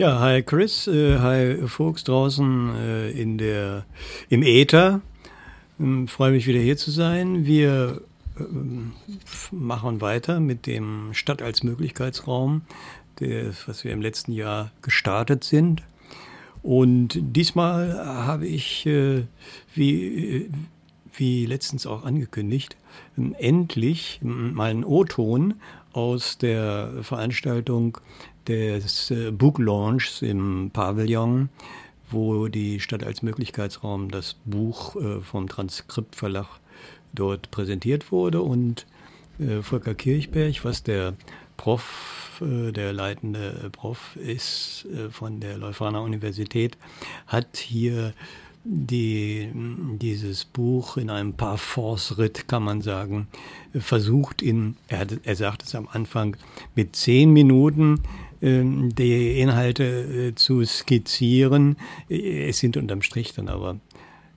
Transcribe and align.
Ja, 0.00 0.18
hi 0.18 0.42
Chris, 0.42 0.86
äh, 0.86 1.18
hi 1.18 1.58
Folks 1.68 2.04
draußen 2.04 2.74
äh, 2.74 3.10
in 3.10 3.36
der, 3.36 3.84
im 4.30 4.42
Äther. 4.42 5.02
Ähm, 5.78 6.08
freue 6.08 6.30
mich 6.30 6.46
wieder 6.46 6.58
hier 6.58 6.78
zu 6.78 6.90
sein. 6.90 7.44
Wir 7.44 8.00
ähm, 8.38 8.92
machen 9.50 10.00
weiter 10.00 10.40
mit 10.40 10.66
dem 10.66 11.12
Stadt 11.12 11.42
als 11.42 11.62
Möglichkeitsraum, 11.64 12.62
des, 13.20 13.68
was 13.68 13.84
wir 13.84 13.92
im 13.92 14.00
letzten 14.00 14.32
Jahr 14.32 14.70
gestartet 14.80 15.44
sind. 15.44 15.82
Und 16.62 17.18
diesmal 17.20 17.94
habe 18.02 18.46
ich, 18.46 18.86
äh, 18.86 19.24
wie, 19.74 20.50
wie 21.12 21.44
letztens 21.44 21.86
auch 21.86 22.06
angekündigt, 22.06 22.74
endlich 23.38 24.18
mal 24.22 24.70
einen 24.70 24.84
O-Ton 24.84 25.56
aus 25.92 26.38
der 26.38 26.90
Veranstaltung 27.02 27.98
des 28.48 29.10
äh, 29.10 29.30
Book 29.30 29.58
Launchs 29.58 30.22
im 30.22 30.70
Pavillon, 30.72 31.48
wo 32.10 32.48
die 32.48 32.80
Stadt 32.80 33.04
als 33.04 33.22
Möglichkeitsraum 33.22 34.10
das 34.10 34.36
Buch 34.44 34.96
äh, 34.96 35.20
vom 35.20 35.48
Transkriptverlag 35.48 36.46
dort 37.12 37.50
präsentiert 37.50 38.12
wurde. 38.12 38.42
Und 38.42 38.86
äh, 39.38 39.62
Volker 39.62 39.94
Kirchberg, 39.94 40.64
was 40.64 40.82
der 40.82 41.14
Prof, 41.56 42.40
der 42.42 42.94
leitende 42.94 43.68
Prof 43.70 44.16
ist 44.16 44.86
von 45.10 45.40
der 45.40 45.58
Leuphana 45.58 46.00
Universität, 46.00 46.78
hat 47.26 47.58
hier 47.58 48.14
die, 48.64 49.50
dieses 50.00 50.44
Buch 50.44 50.96
in 50.96 51.10
einem 51.10 51.34
Parforce-Ritt, 51.34 52.48
kann 52.48 52.62
man 52.62 52.82
sagen, 52.82 53.28
versucht 53.78 54.42
in, 54.42 54.76
er, 54.88 55.06
er 55.24 55.36
sagt 55.36 55.62
es 55.62 55.74
am 55.74 55.88
Anfang, 55.90 56.36
mit 56.74 56.96
zehn 56.96 57.32
Minuten 57.32 58.02
die 58.40 59.40
Inhalte 59.40 59.84
äh, 59.84 60.34
zu 60.34 60.64
skizzieren. 60.64 61.76
Es 62.08 62.58
sind 62.58 62.76
unterm 62.76 63.02
Strich 63.02 63.34
dann 63.34 63.48
aber 63.48 63.78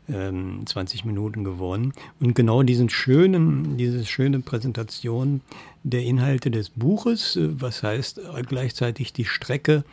20 0.08 1.02
ähm, 1.02 1.08
Minuten 1.08 1.44
geworden. 1.44 1.94
Und 2.20 2.36
genau 2.36 2.62
diesen 2.64 2.90
schönen, 2.90 3.78
diese 3.78 4.06
schöne 4.06 4.42
Präsentation 4.42 5.42
der 5.84 6.04
Inhalte 6.04 6.52
des 6.52 6.70
Buches, 6.70 7.38
äh, 7.38 7.50
was 7.62 7.84
heißt 7.84 8.20
gleichzeitig 8.48 9.14
die 9.14 9.26
Strecke 9.26 9.86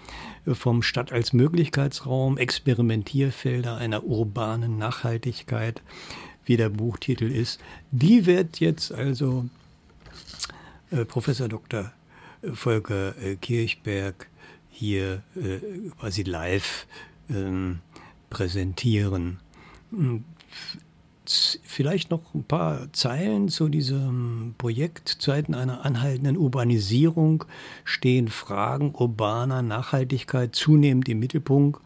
äh, 0.46 0.54
vom 0.54 0.82
Stadt 0.82 1.12
als 1.12 1.32
Möglichkeitsraum, 1.32 2.38
Experimentierfelder 2.38 3.76
einer 3.76 4.02
urbanen 4.04 4.78
Nachhaltigkeit, 4.78 5.80
wie 6.44 6.56
der 6.56 6.70
Buchtitel 6.70 7.30
ist, 7.30 7.60
die 7.92 8.26
wird 8.26 8.58
jetzt 8.58 8.92
also 8.92 9.44
Professor 11.06 11.46
Dr. 11.46 11.92
Volker 12.42 13.16
äh, 13.18 13.36
Kirchberg 13.36 14.28
hier 14.68 15.22
äh, 15.36 15.90
quasi 15.98 16.22
live 16.22 16.86
ähm, 17.28 17.80
präsentieren. 18.30 19.40
Hm, 19.90 20.24
vielleicht 21.26 22.10
noch 22.10 22.34
ein 22.34 22.44
paar 22.44 22.92
Zeilen 22.92 23.48
zu 23.48 23.68
diesem 23.68 24.54
Projekt. 24.58 25.08
Zeiten 25.20 25.54
einer 25.54 25.84
anhaltenden 25.84 26.36
Urbanisierung 26.36 27.44
stehen 27.84 28.28
Fragen 28.28 28.94
urbaner 28.94 29.62
Nachhaltigkeit 29.62 30.54
zunehmend 30.54 31.08
im 31.08 31.20
Mittelpunkt. 31.20 31.80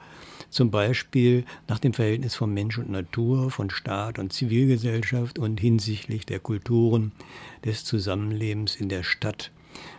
Zum 0.50 0.70
Beispiel 0.70 1.44
nach 1.66 1.80
dem 1.80 1.94
Verhältnis 1.94 2.36
von 2.36 2.54
Mensch 2.54 2.78
und 2.78 2.88
Natur, 2.88 3.50
von 3.50 3.70
Staat 3.70 4.20
und 4.20 4.32
Zivilgesellschaft 4.32 5.38
und 5.38 5.58
hinsichtlich 5.58 6.26
der 6.26 6.38
Kulturen 6.38 7.10
des 7.64 7.84
Zusammenlebens 7.84 8.76
in 8.76 8.88
der 8.88 9.02
Stadt 9.02 9.50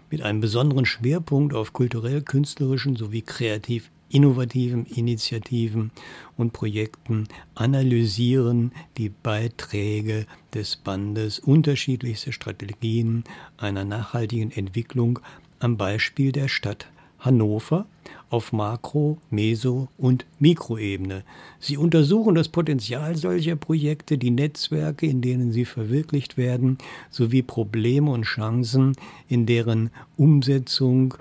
mit 0.09 0.22
einem 0.22 0.42
besonderen 0.42 0.86
Schwerpunkt 0.86 1.54
auf 1.54 1.73
kulturell-künstlerischen 1.73 2.95
sowie 2.95 3.22
kreativ 3.22 3.92
innovativen 4.09 4.86
Initiativen 4.86 5.92
und 6.38 6.54
Projekten 6.54 7.28
analysieren 7.56 8.72
die 8.98 9.09
Beiträge 9.09 10.26
des 10.53 10.75
Bandes 10.75 11.40
unterschiedlichste 11.40 12.31
Strategien 12.31 13.24
einer 13.58 13.84
nachhaltigen 13.84 14.52
Entwicklung 14.52 15.19
am 15.59 15.78
Beispiel 15.78 16.31
der 16.31 16.47
Stadt 16.47 16.88
Hannover 17.19 17.88
auf 18.35 18.51
Makro-, 18.51 19.18
Meso- 19.31 19.88
und 19.97 20.25
Mikroebene. 20.40 21.23
Sie 21.57 21.78
untersuchen 21.78 22.35
das 22.35 22.50
Potenzial 22.50 23.16
solcher 23.16 23.56
Projekte, 23.56 24.18
die 24.18 24.29
Netzwerke, 24.29 25.06
in 25.06 25.22
denen 25.22 25.53
sie 25.53 25.63
verwirklicht 25.63 26.35
werden, 26.35 26.78
sowie 27.09 27.41
Probleme 27.41 28.12
und 28.12 28.24
Chancen 28.24 28.97
in 29.29 29.45
deren 29.45 29.90
Umsetzung 30.18 31.13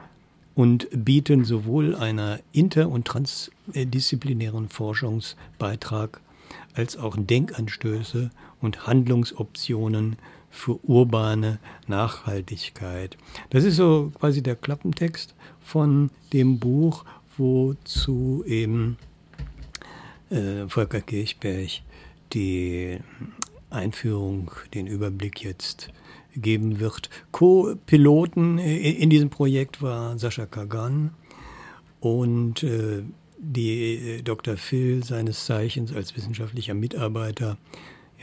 und 0.56 0.88
bieten 0.92 1.44
sowohl 1.44 1.94
einer 1.94 2.41
inter- 2.53 2.88
und 2.88 3.06
transdisziplinären 3.06 4.69
Forschungsbeitrag 4.69 6.20
als 6.74 6.97
auch 6.97 7.16
Denkanstöße 7.16 8.32
und 8.60 8.88
Handlungsoptionen 8.88 10.16
für 10.50 10.78
urbane 10.84 11.58
Nachhaltigkeit. 11.86 13.16
Das 13.50 13.62
ist 13.62 13.76
so 13.76 14.10
quasi 14.19 14.42
der 14.42 14.56
Klappentext 14.56 15.34
von 15.64 16.10
dem 16.32 16.58
Buch, 16.60 17.04
wozu 17.36 18.44
eben 18.47 18.97
äh, 20.30 20.69
Volker 20.69 21.00
Kirchberg 21.00 21.70
die 22.32 22.98
Einführung, 23.70 24.50
den 24.74 24.86
Überblick 24.86 25.42
jetzt 25.42 25.91
geben 26.36 26.80
wird. 26.80 27.10
Co-Piloten 27.32 28.58
in 28.58 29.10
diesem 29.10 29.30
Projekt 29.30 29.82
war 29.82 30.19
Sascha 30.19 30.47
Kagan 30.47 31.10
und 32.00 32.62
äh, 32.62 33.03
die 33.38 33.94
äh, 33.94 34.22
Dr. 34.22 34.56
Phil 34.56 35.04
seines 35.04 35.47
Zeichens 35.47 35.92
als 35.92 36.16
wissenschaftlicher 36.16 36.74
Mitarbeiter 36.74 37.56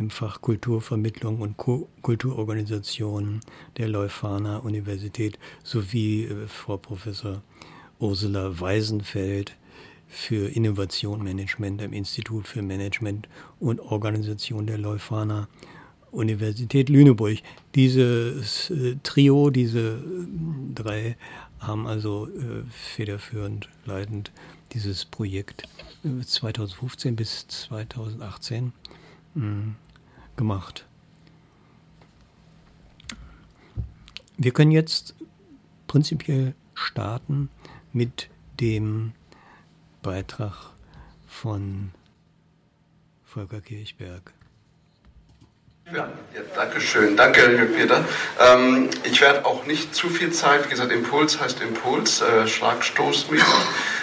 im 0.02 0.10
Fach 0.10 0.42
Kulturvermittlung 0.42 1.42
und 1.42 1.58
Kulturorganisation 1.58 3.40
der 3.78 3.88
Leuphana 3.88 4.58
Universität 4.58 5.38
sowie 5.64 6.24
äh, 6.24 6.48
Frau 6.48 6.78
Professor 6.78 7.44
Ursula 8.00 8.60
Weisenfeld 8.60 9.56
für 10.08 10.50
Innovation 10.50 11.24
Management 11.24 11.84
am 11.84 11.94
Institut 11.94 12.48
für 12.48 12.64
Management 12.64 13.30
und 13.60 13.80
Organisation 13.80 14.66
der 14.66 14.80
Leuphana 14.80 15.48
Universität 16.10 16.90
Lüneburg. 16.90 17.38
Dieses 17.76 18.72
äh, 18.72 18.96
Trio, 19.04 19.52
diese 19.52 19.80
äh, 19.80 20.74
drei 20.74 21.16
haben 21.60 21.86
also 21.86 22.28
federführend, 22.72 23.70
leitend 23.86 24.32
dieses 24.72 25.06
Projekt 25.06 25.70
2015 26.26 27.14
äh, 27.14 27.16
bis 27.16 27.48
2018 27.48 28.74
gemacht. 30.42 30.86
Wir 34.38 34.52
können 34.52 34.72
jetzt 34.72 35.14
prinzipiell 35.86 36.56
starten 36.74 37.50
mit 37.94 38.28
dem 38.60 39.12
Beitrag 40.02 40.72
von 41.28 41.92
Volker 43.24 43.62
Kirchberg. 43.62 44.34
Ja, 45.86 46.10
ja, 46.34 46.42
danke 46.56 46.82
schön. 46.82 47.16
Danke, 47.16 47.70
Peter. 47.76 48.04
Ähm, 48.40 48.90
ich 49.04 49.22
werde 49.22 49.46
auch 49.46 49.68
nicht 49.68 49.94
zu 49.94 50.10
viel 50.10 50.32
Zeit, 50.32 50.66
wie 50.66 50.70
gesagt, 50.70 50.92
Impuls 50.92 51.40
heißt 51.40 51.62
Impuls, 51.62 52.22
äh, 52.22 52.48
Schlagstoßmäßig, 52.48 53.46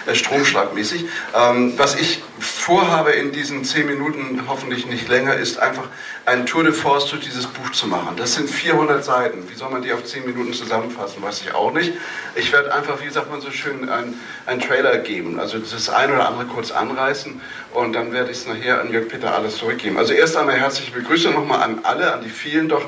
äh, 0.06 0.15
Stromschlagmäßig. 0.15 1.06
Ähm, 1.34 1.72
was 1.77 1.97
ich 1.97 2.22
vorhabe 2.41 3.10
in 3.10 3.32
diesen 3.32 3.65
zehn 3.65 3.87
Minuten, 3.87 4.43
hoffentlich 4.49 4.87
nicht 4.87 5.09
länger, 5.09 5.34
ist 5.34 5.59
einfach 5.59 5.84
ein 6.26 6.47
Tour 6.47 6.65
de 6.65 6.72
Force 6.72 7.10
durch 7.10 7.25
dieses 7.25 7.47
Buch 7.47 7.71
zu 7.72 7.87
machen. 7.87 8.16
Das 8.16 8.34
sind 8.34 8.49
400 8.49 9.04
Seiten. 9.04 9.49
Wie 9.49 9.54
soll 9.54 9.71
man 9.71 9.82
die 9.82 9.93
auf 9.93 10.04
zehn 10.04 10.25
Minuten 10.25 10.53
zusammenfassen, 10.53 11.22
weiß 11.22 11.43
ich 11.43 11.54
auch 11.54 11.72
nicht. 11.72 11.94
Ich 12.34 12.53
werde 12.53 12.75
einfach, 12.75 13.03
wie 13.03 13.10
sagt 13.10 13.31
man 13.31 13.41
so 13.41 13.50
schön, 13.50 13.88
einen 13.88 14.60
Trailer 14.60 14.98
geben. 14.98 15.41
Also 15.41 15.59
das 15.59 15.91
eine 15.91 16.15
oder 16.15 16.28
andere 16.28 16.47
kurz 16.47 16.71
anreißen 16.71 17.41
und 17.74 17.92
dann 17.92 18.13
werde 18.13 18.30
ich 18.30 18.39
es 18.39 18.47
nachher 18.47 18.80
an 18.80 18.92
Jörg 18.92 19.09
Peter 19.09 19.34
alles 19.34 19.57
zurückgeben. 19.57 19.98
Also 19.98 20.13
erst 20.13 20.36
einmal 20.36 20.57
herzliche 20.57 20.92
Begrüßung 20.92 21.34
nochmal 21.34 21.63
an 21.63 21.80
alle, 21.83 22.13
an 22.13 22.22
die 22.22 22.30
vielen 22.30 22.68
doch 22.68 22.84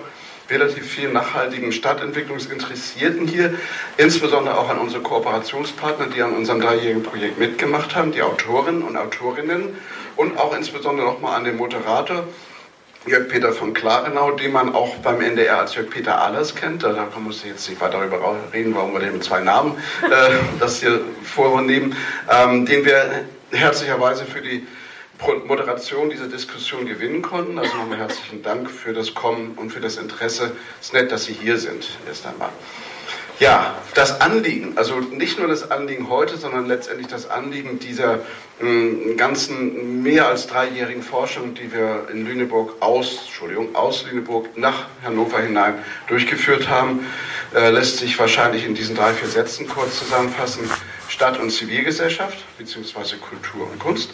relativ 0.51 0.87
vielen 0.87 1.13
nachhaltigen 1.13 1.73
Stadtentwicklungsinteressierten 1.73 3.27
hier, 3.27 3.55
insbesondere 3.97 4.59
auch 4.59 4.69
an 4.69 4.79
unsere 4.79 5.03
Kooperationspartner, 5.03 6.07
die 6.07 6.23
an 6.23 6.33
unserem 6.33 6.61
dreijährigen 6.61 7.03
Projekt 7.03 7.39
mitgemacht 7.39 7.95
haben, 7.95 8.13
die 8.13 8.23
Autorinnen 8.23 8.83
und 8.83 8.97
Autorinnen 8.97 9.77
und 10.17 10.39
auch 10.39 10.57
insbesondere 10.57 11.07
nochmal 11.07 11.37
an 11.37 11.45
den 11.45 11.57
Moderator. 11.57 12.25
Jörg-Peter 13.07 13.53
von 13.53 13.73
Klarenau, 13.73 14.33
den 14.33 14.53
man 14.53 14.75
auch 14.75 14.97
beim 14.97 15.23
NDR 15.23 15.61
als 15.61 15.75
Jörg-Peter 15.75 16.21
Ahlers 16.21 16.55
kennt. 16.55 16.83
Da 16.83 17.09
muss 17.19 17.39
ich 17.39 17.51
jetzt 17.51 17.67
nicht 17.71 17.81
weiter 17.81 17.99
darüber 17.99 18.37
reden, 18.53 18.75
warum 18.75 18.93
wir 18.93 19.01
den 19.01 19.23
zwei 19.23 19.41
Namen 19.41 19.79
äh, 20.03 20.37
das 20.59 20.81
hier 20.81 21.01
vornehmen, 21.23 21.97
ähm, 22.31 22.67
den 22.67 22.85
wir 22.85 23.25
herzlicherweise 23.53 24.27
für 24.27 24.43
die 24.43 24.67
Moderation 25.47 26.11
dieser 26.11 26.29
Diskussion 26.29 26.87
gewinnen 26.87 27.23
konnten. 27.23 27.59
Also 27.59 27.77
nochmal 27.77 27.99
herzlichen 27.99 28.43
Dank 28.43 28.71
für 28.71 28.93
das 28.93 29.15
Kommen 29.15 29.53
und 29.57 29.71
für 29.71 29.81
das 29.81 29.97
Interesse. 29.97 30.53
Es 30.81 30.87
ist 30.87 30.93
nett, 30.95 31.13
dass 31.13 31.25
Sie 31.25 31.35
hier 31.35 31.59
sind, 31.59 31.89
erst 32.07 32.27
einmal. 32.27 32.51
Ja, 33.39 33.75
das 33.95 34.21
Anliegen, 34.21 34.77
also 34.77 35.01
nicht 35.01 35.39
nur 35.39 35.49
das 35.49 35.71
Anliegen 35.71 36.11
heute, 36.11 36.37
sondern 36.37 36.67
letztendlich 36.67 37.07
das 37.07 37.31
Anliegen 37.31 37.79
dieser 37.79 38.19
äh, 38.61 39.15
ganzen 39.17 40.03
mehr 40.03 40.29
als 40.29 40.47
dreijährigen 40.47 41.03
Forschung, 41.03 41.55
die 41.55 41.73
wir 41.73 42.09
in 42.13 42.27
Lüneburg 42.27 42.75
aus, 42.81 43.23
Entschuldigung, 43.25 43.75
aus 43.75 44.05
Lüneburg 44.05 44.59
nach 44.59 44.89
Hannover 45.03 45.41
hinein 45.41 45.77
durchgeführt 46.09 46.69
haben, 46.69 47.07
äh, 47.55 47.71
lässt 47.71 47.97
sich 47.97 48.19
wahrscheinlich 48.19 48.67
in 48.67 48.75
diesen 48.75 48.95
drei, 48.95 49.15
vier 49.15 49.29
Sätzen 49.29 49.67
kurz 49.67 49.99
zusammenfassen. 49.99 50.71
Stadt- 51.09 51.41
und 51.41 51.51
Zivilgesellschaft, 51.51 52.39
beziehungsweise 52.57 53.17
Kultur 53.17 53.69
und 53.71 53.79
Kunst 53.79 54.11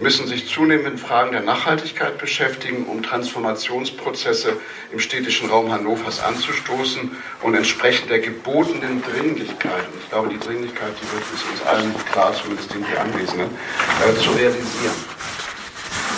müssen 0.00 0.26
sich 0.26 0.48
zunehmend 0.48 0.84
mit 0.84 1.00
Fragen 1.00 1.32
der 1.32 1.42
Nachhaltigkeit 1.42 2.18
beschäftigen, 2.18 2.86
um 2.86 3.02
Transformationsprozesse 3.02 4.56
im 4.92 4.98
städtischen 4.98 5.48
Raum 5.48 5.70
Hannovers 5.72 6.22
anzustoßen 6.22 7.16
und 7.42 7.54
entsprechend 7.54 8.10
der 8.10 8.18
gebotenen 8.18 9.02
Dringlichkeit, 9.02 9.86
und 9.92 10.00
ich 10.02 10.10
glaube, 10.10 10.28
die 10.28 10.38
Dringlichkeit, 10.38 10.92
die 11.00 11.12
wird 11.12 11.22
uns 11.50 11.62
allen 11.66 11.94
klar, 12.10 12.34
zumindest 12.34 12.74
den 12.74 12.84
hier 12.86 13.00
Anwesenden, 13.00 13.48
äh, 13.48 14.14
zu 14.20 14.30
realisieren. 14.30 14.94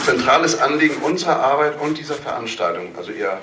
Zentrales 0.05 0.58
Anliegen 0.58 0.96
unserer 1.02 1.40
Arbeit 1.40 1.81
und 1.81 1.99
dieser 1.99 2.14
Veranstaltung, 2.14 2.94
also 2.96 3.12
eher 3.12 3.40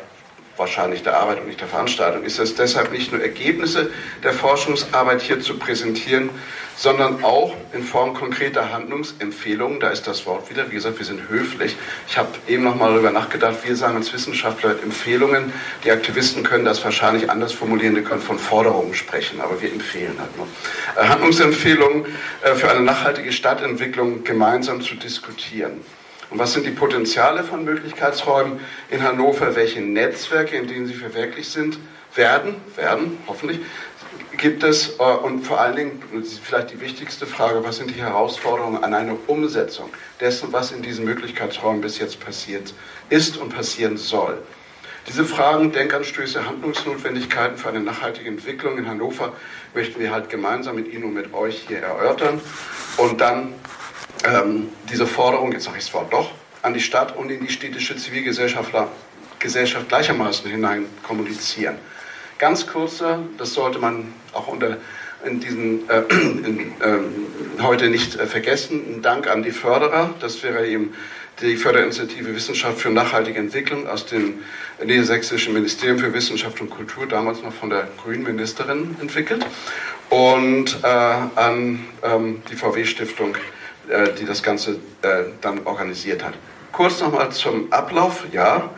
wahrscheinlich 0.57 1.03
der 1.03 1.17
Arbeit 1.17 1.39
und 1.39 1.47
nicht 1.47 1.61
der 1.61 1.67
Veranstaltung, 1.67 2.23
ist 2.23 2.39
es 2.39 2.55
deshalb 2.55 2.91
nicht 2.91 3.11
nur 3.11 3.21
Ergebnisse 3.21 3.89
der 4.23 4.33
Forschungsarbeit 4.33 5.21
hier 5.21 5.39
zu 5.39 5.57
präsentieren, 5.57 6.29
sondern 6.75 7.23
auch 7.23 7.55
in 7.73 7.83
Form 7.83 8.13
konkreter 8.13 8.71
Handlungsempfehlungen. 8.71 9.79
Da 9.79 9.89
ist 9.89 10.07
das 10.07 10.25
Wort 10.25 10.49
wieder. 10.49 10.69
Wie 10.69 10.75
gesagt, 10.75 10.97
wir 10.99 11.05
sind 11.05 11.29
höflich. 11.29 11.75
Ich 12.07 12.17
habe 12.17 12.29
eben 12.47 12.63
noch 12.63 12.75
mal 12.75 12.91
darüber 12.91 13.11
nachgedacht. 13.11 13.57
Wir 13.63 13.75
sagen 13.75 13.95
als 13.95 14.11
Wissenschaftler 14.13 14.71
Empfehlungen. 14.81 15.53
Die 15.83 15.91
Aktivisten 15.91 16.43
können 16.43 16.65
das 16.65 16.83
wahrscheinlich 16.83 17.29
anders 17.29 17.53
formulieren. 17.53 17.95
Die 17.95 18.01
können 18.01 18.21
von 18.21 18.39
Forderungen 18.39 18.93
sprechen, 18.93 19.41
aber 19.41 19.61
wir 19.61 19.71
empfehlen 19.71 20.15
halt 20.19 20.35
nur. 20.37 20.47
Äh, 20.95 21.07
Handlungsempfehlungen 21.07 22.05
äh, 22.43 22.55
für 22.55 22.69
eine 22.69 22.81
nachhaltige 22.81 23.31
Stadtentwicklung 23.31 24.23
gemeinsam 24.23 24.81
zu 24.81 24.95
diskutieren. 24.95 25.81
Und 26.33 26.39
was 26.39 26.53
sind 26.53 26.65
die 26.65 26.71
Potenziale 26.71 27.43
von 27.43 27.63
Möglichkeitsräumen 27.63 28.59
in 28.89 29.03
Hannover? 29.03 29.55
Welche 29.55 29.81
Netzwerke, 29.81 30.57
in 30.57 30.67
denen 30.67 30.87
sie 30.87 30.95
verwirklicht 30.95 31.51
sind, 31.51 31.77
werden, 32.15 32.55
werden, 32.75 33.19
hoffentlich, 33.27 33.59
gibt 34.39 34.63
es, 34.63 34.97
äh, 34.97 35.03
und 35.03 35.45
vor 35.45 35.61
allen 35.61 35.75
Dingen, 35.75 36.03
vielleicht 36.43 36.71
die 36.71 36.81
wichtigste 36.81 37.27
Frage, 37.27 37.63
was 37.63 37.77
sind 37.77 37.91
die 37.91 38.01
Herausforderungen 38.01 38.83
an 38.83 38.95
eine 38.95 39.13
Umsetzung 39.27 39.91
dessen, 40.19 40.51
was 40.51 40.71
in 40.71 40.81
diesen 40.81 41.05
Möglichkeitsräumen 41.05 41.81
bis 41.81 41.99
jetzt 41.99 42.19
passiert 42.19 42.73
ist 43.11 43.37
und 43.37 43.53
passieren 43.53 43.97
soll? 43.97 44.39
Diese 45.07 45.25
Fragen, 45.25 45.71
Denkanstöße, 45.71 46.47
Handlungsnotwendigkeiten 46.47 47.57
für 47.57 47.69
eine 47.69 47.81
nachhaltige 47.81 48.29
Entwicklung 48.29 48.79
in 48.79 48.87
Hannover 48.87 49.33
möchten 49.75 49.99
wir 49.99 50.11
halt 50.11 50.31
gemeinsam 50.31 50.77
mit 50.77 50.91
Ihnen 50.91 51.03
und 51.03 51.13
mit 51.13 51.31
euch 51.31 51.65
hier 51.67 51.77
erörtern 51.77 52.41
und 52.97 53.21
dann 53.21 53.53
ähm, 54.23 54.69
diese 54.89 55.07
Forderung, 55.07 55.51
jetzt 55.51 55.65
sage 55.65 55.77
ich 55.77 55.85
das 55.85 55.93
Wort 55.93 56.13
doch, 56.13 56.31
an 56.61 56.73
die 56.73 56.79
Stadt 56.79 57.15
und 57.15 57.29
in 57.29 57.45
die 57.45 57.51
städtische 57.51 57.95
Zivilgesellschaft 57.97 58.73
Gesellschaft 59.39 59.89
gleichermaßen 59.89 60.49
hinein 60.49 60.85
kommunizieren. 61.03 61.75
Ganz 62.39 62.65
kurzer, 62.65 63.19
das 63.37 63.53
sollte 63.53 63.79
man 63.79 64.13
auch 64.31 64.47
unter 64.47 64.77
in 65.25 65.39
diesen, 65.39 65.89
äh, 65.89 66.01
in, 66.09 66.73
äh, 66.79 67.61
heute 67.61 67.89
nicht 67.89 68.15
äh, 68.15 68.25
vergessen, 68.25 68.81
ein 68.95 69.01
Dank 69.01 69.27
an 69.27 69.43
die 69.43 69.51
Förderer. 69.51 70.13
Das 70.19 70.43
wäre 70.43 70.67
eben 70.67 70.93
die 71.41 71.55
Förderinitiative 71.55 72.35
Wissenschaft 72.35 72.79
für 72.79 72.89
nachhaltige 72.89 73.39
Entwicklung 73.39 73.87
aus 73.87 74.05
dem 74.05 74.39
Niedersächsischen 74.83 75.53
Ministerium 75.53 75.99
für 75.99 76.13
Wissenschaft 76.13 76.61
und 76.61 76.69
Kultur, 76.69 77.07
damals 77.07 77.41
noch 77.41 77.53
von 77.53 77.69
der 77.69 77.87
grünen 78.01 78.23
Ministerin 78.23 78.95
entwickelt, 79.01 79.45
und 80.09 80.79
äh, 80.83 80.87
an 80.87 81.85
ähm, 82.03 82.43
die 82.51 82.55
VW-Stiftung 82.55 83.35
äh, 83.89 84.13
die 84.19 84.25
das 84.25 84.43
Ganze 84.43 84.71
äh, 85.01 85.23
dann 85.41 85.65
organisiert 85.65 86.23
hat. 86.23 86.33
Kurz 86.71 87.01
nochmal 87.01 87.31
zum 87.31 87.71
Ablauf. 87.71 88.25
Ja, 88.31 88.69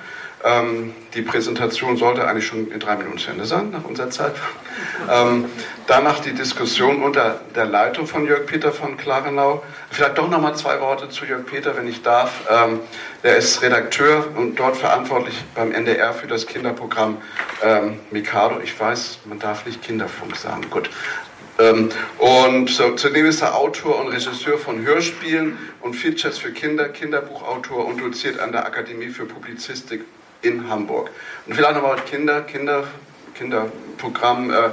ähm, 0.46 0.94
die 1.16 1.24
Präsentation 1.24 1.98
sollte 1.98 2.28
eigentlich 2.28 2.46
schon 2.46 2.72
in 2.72 2.80
drei 2.80 2.96
Minuten 2.96 3.18
zu 3.18 3.32
Ende 3.32 3.46
sein, 3.46 3.72
nach 3.72 3.84
unserer 3.84 4.10
Zeit. 4.10 4.36
Ähm, 5.08 5.46
danach 5.86 6.20
die 6.20 6.34
Diskussion 6.34 7.04
unter 7.04 7.40
der 7.56 7.66
Leitung 7.66 8.08
von 8.08 8.26
Jörg 8.26 8.48
Peter 8.48 8.72
von 8.72 8.98
Klarenau. 8.98 9.62
Vielleicht 9.92 10.18
doch 10.18 10.28
nochmal 10.30 10.56
zwei 10.56 10.80
Worte 10.82 11.10
zu 11.10 11.26
Jörg 11.26 11.46
Peter, 11.46 11.78
wenn 11.78 11.88
ich 11.88 12.02
darf. 12.02 12.32
Ähm, 12.50 12.80
er 13.22 13.38
ist 13.38 13.62
Redakteur 13.62 14.26
und 14.36 14.56
dort 14.56 14.78
verantwortlich 14.78 15.36
beim 15.54 15.72
NDR 15.72 16.12
für 16.14 16.26
das 16.26 16.48
Kinderprogramm 16.48 17.18
ähm, 17.62 18.00
Mikado. 18.10 18.60
Ich 18.64 18.80
weiß, 18.80 19.20
man 19.26 19.38
darf 19.38 19.66
nicht 19.66 19.84
Kinderfunk 19.84 20.36
sagen. 20.38 20.66
Gut. 20.72 20.90
Ähm, 21.58 21.90
und 22.18 22.70
zudem 22.70 23.26
ist 23.26 23.42
er 23.42 23.56
Autor 23.56 24.00
und 24.00 24.10
Regisseur 24.10 24.58
von 24.58 24.86
Hörspielen 24.86 25.58
und 25.82 25.96
Features 25.96 26.38
für 26.38 26.52
Kinder, 26.52 26.90
Kinderbuchautor 26.90 27.86
und 27.86 28.02
doziert 28.02 28.40
an 28.40 28.52
der 28.52 28.66
Akademie 28.66 29.08
für 29.08 29.26
Publizistik 29.26 30.04
in 30.42 30.70
Hamburg. 30.70 31.12
Und 31.46 31.56
vielleicht 31.56 31.76
nochmal 31.76 31.98
Kinder, 32.10 32.42
Kinder, 32.42 32.84
Kinderprogramm. 33.36 34.52
Äh, 34.52 34.70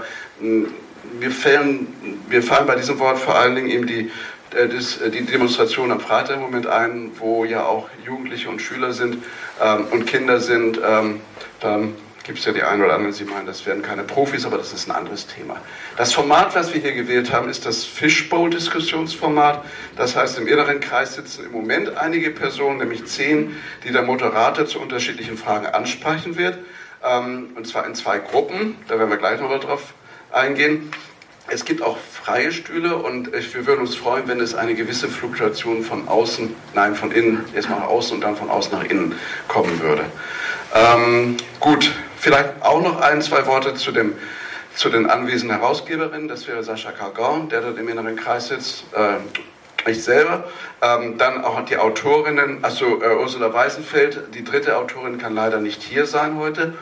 wir, 1.18 1.30
fallen, 1.30 1.86
wir 2.28 2.42
fallen 2.42 2.66
bei 2.66 2.76
diesem 2.76 2.98
Wort 2.98 3.18
vor 3.18 3.36
allen 3.36 3.54
Dingen 3.54 3.68
eben 3.68 3.86
die, 3.86 4.10
äh, 4.54 4.64
äh, 4.64 5.10
die 5.10 5.22
Demonstration 5.24 5.90
am 5.90 6.00
Freitag 6.00 6.36
im 6.36 6.42
Moment 6.42 6.66
ein, 6.66 7.12
wo 7.18 7.44
ja 7.44 7.64
auch 7.64 7.88
Jugendliche 8.04 8.48
und 8.48 8.60
Schüler 8.60 8.92
sind 8.92 9.22
ähm, 9.62 9.86
und 9.90 10.06
Kinder 10.06 10.40
sind. 10.40 10.80
Ähm, 10.84 11.20
dann 11.60 11.94
gibt 12.24 12.38
es 12.38 12.44
ja 12.44 12.52
die 12.52 12.62
einen 12.62 12.82
oder 12.82 12.94
anderen, 12.94 13.14
die 13.14 13.24
meinen, 13.24 13.46
das 13.46 13.66
werden 13.66 13.82
keine 13.82 14.04
Profis, 14.04 14.44
aber 14.44 14.56
das 14.56 14.72
ist 14.72 14.88
ein 14.88 14.92
anderes 14.92 15.26
Thema. 15.26 15.56
Das 15.96 16.12
Format, 16.12 16.54
was 16.54 16.72
wir 16.72 16.80
hier 16.80 16.92
gewählt 16.92 17.32
haben, 17.32 17.48
ist 17.48 17.66
das 17.66 17.84
Fishbowl-Diskussionsformat. 17.84 19.64
Das 19.96 20.16
heißt, 20.16 20.38
im 20.38 20.46
inneren 20.46 20.80
Kreis 20.80 21.14
sitzen 21.14 21.46
im 21.46 21.52
Moment 21.52 21.96
einige 21.96 22.30
Personen, 22.30 22.78
nämlich 22.78 23.04
zehn, 23.06 23.56
die 23.84 23.92
der 23.92 24.02
Moderator 24.02 24.66
zu 24.66 24.80
unterschiedlichen 24.80 25.36
Fragen 25.36 25.66
ansprechen 25.66 26.36
wird. 26.36 26.58
Ähm, 27.04 27.50
und 27.56 27.66
zwar 27.66 27.86
in 27.86 27.94
zwei 27.94 28.18
Gruppen, 28.18 28.76
da 28.88 28.98
werden 28.98 29.10
wir 29.10 29.16
gleich 29.16 29.40
noch 29.40 29.58
drauf 29.58 29.94
eingehen. 30.30 30.90
Es 31.48 31.64
gibt 31.64 31.82
auch 31.82 31.98
freie 31.98 32.52
Stühle 32.52 32.96
und 32.96 33.32
wir 33.32 33.66
würden 33.66 33.80
uns 33.80 33.96
freuen, 33.96 34.28
wenn 34.28 34.38
es 34.40 34.54
eine 34.54 34.74
gewisse 34.74 35.08
Fluktuation 35.08 35.82
von 35.82 36.06
außen, 36.06 36.54
nein, 36.72 36.94
von 36.94 37.10
innen, 37.10 37.44
erstmal 37.52 37.80
nach 37.80 37.88
außen 37.88 38.14
und 38.14 38.20
dann 38.20 38.36
von 38.36 38.48
außen 38.48 38.72
nach 38.72 38.84
innen 38.84 39.16
kommen 39.48 39.80
würde. 39.80 40.04
Ähm, 40.74 41.36
gut, 41.58 41.92
Vielleicht 42.22 42.62
auch 42.62 42.80
noch 42.80 43.00
ein, 43.00 43.20
zwei 43.20 43.46
Worte 43.46 43.74
zu, 43.74 43.90
dem, 43.90 44.12
zu 44.76 44.90
den 44.90 45.10
anwesenden 45.10 45.58
Herausgeberinnen. 45.58 46.28
Das 46.28 46.46
wäre 46.46 46.62
Sascha 46.62 46.92
Cargon, 46.92 47.48
der 47.48 47.62
dort 47.62 47.78
im 47.78 47.88
inneren 47.88 48.14
Kreis 48.14 48.46
sitzt. 48.46 48.84
Äh, 48.94 49.90
ich 49.90 50.04
selber. 50.04 50.44
Ähm, 50.80 51.18
dann 51.18 51.44
auch 51.44 51.64
die 51.64 51.78
Autorinnen, 51.78 52.62
also 52.62 53.02
äh, 53.02 53.16
Ursula 53.16 53.52
Weißenfeld, 53.52 54.36
die 54.36 54.44
dritte 54.44 54.76
Autorin 54.76 55.18
kann 55.18 55.34
leider 55.34 55.58
nicht 55.58 55.82
hier 55.82 56.06
sein 56.06 56.36
heute. 56.38 56.74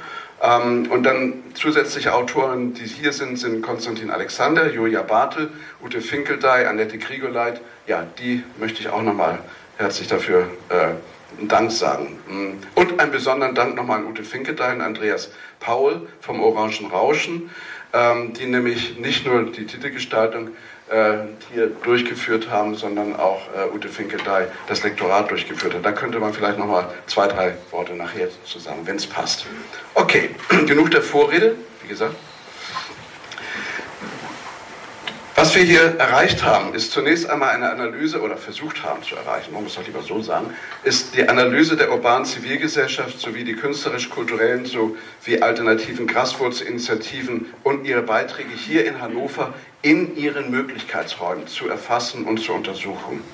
Ähm, 0.42 0.90
und 0.90 1.04
dann 1.04 1.42
zusätzliche 1.54 2.12
Autoren, 2.12 2.74
die 2.74 2.84
hier 2.84 3.14
sind, 3.14 3.38
sind 3.38 3.62
Konstantin 3.62 4.10
Alexander, 4.10 4.70
Julia 4.70 5.00
Bartel, 5.00 5.48
Ute 5.82 6.02
Finkeldey, 6.02 6.66
Annette 6.66 6.98
Kriegoleit. 6.98 7.62
Ja, 7.86 8.04
die 8.18 8.44
möchte 8.58 8.80
ich 8.80 8.90
auch 8.90 9.00
nochmal 9.00 9.38
herzlich 9.78 10.06
dafür 10.06 10.50
äh, 10.68 10.90
Dank 11.42 11.72
sagen. 11.72 12.18
Und 12.74 13.00
einen 13.00 13.12
besonderen 13.12 13.54
Dank 13.54 13.76
nochmal 13.76 14.00
an 14.00 14.06
Ute 14.06 14.24
Finkedein 14.24 14.76
und 14.76 14.82
Andreas 14.82 15.30
Paul 15.58 16.08
vom 16.20 16.40
Orangen 16.40 16.86
Rauschen, 16.90 17.50
ähm, 17.92 18.32
die 18.32 18.46
nämlich 18.46 18.98
nicht 18.98 19.26
nur 19.26 19.44
die 19.44 19.66
Titelgestaltung 19.66 20.50
äh, 20.90 21.18
hier 21.52 21.68
durchgeführt 21.68 22.50
haben, 22.50 22.74
sondern 22.74 23.16
auch 23.16 23.42
äh, 23.56 23.74
Ute 23.74 23.88
Finkeldey 23.88 24.46
das 24.66 24.82
Lektorat 24.82 25.30
durchgeführt 25.30 25.74
hat. 25.74 25.84
Da 25.84 25.92
könnte 25.92 26.18
man 26.18 26.32
vielleicht 26.32 26.58
nochmal 26.58 26.88
zwei, 27.06 27.26
drei 27.26 27.54
Worte 27.70 27.94
nachher 27.94 28.28
zu 28.44 28.58
sagen, 28.58 28.80
wenn 28.84 28.96
es 28.96 29.06
passt. 29.06 29.46
Okay, 29.94 30.30
genug 30.66 30.90
der 30.90 31.02
Vorrede, 31.02 31.56
wie 31.82 31.88
gesagt. 31.88 32.14
Was 35.40 35.54
wir 35.54 35.62
hier 35.62 35.98
erreicht 35.98 36.44
haben, 36.44 36.74
ist 36.74 36.92
zunächst 36.92 37.30
einmal 37.30 37.48
eine 37.48 37.70
Analyse 37.70 38.20
oder 38.20 38.36
versucht 38.36 38.84
haben 38.84 39.02
zu 39.02 39.16
erreichen, 39.16 39.54
man 39.54 39.64
muss 39.64 39.74
doch 39.74 39.86
lieber 39.86 40.02
so 40.02 40.20
sagen, 40.20 40.52
ist 40.84 41.16
die 41.16 41.26
Analyse 41.26 41.78
der 41.78 41.90
urbanen 41.90 42.26
Zivilgesellschaft 42.26 43.18
sowie 43.18 43.42
die 43.42 43.54
künstlerisch-kulturellen 43.54 44.66
sowie 44.66 45.40
alternativen 45.40 46.06
Graswurzelinitiativen 46.06 47.54
und 47.62 47.86
ihre 47.86 48.02
Beiträge 48.02 48.50
hier 48.54 48.84
in 48.84 49.00
Hannover 49.00 49.54
in 49.80 50.14
ihren 50.14 50.50
Möglichkeitsräumen 50.50 51.46
zu 51.46 51.70
erfassen 51.70 52.24
und 52.24 52.42
zu 52.42 52.52
untersuchen. 52.52 53.24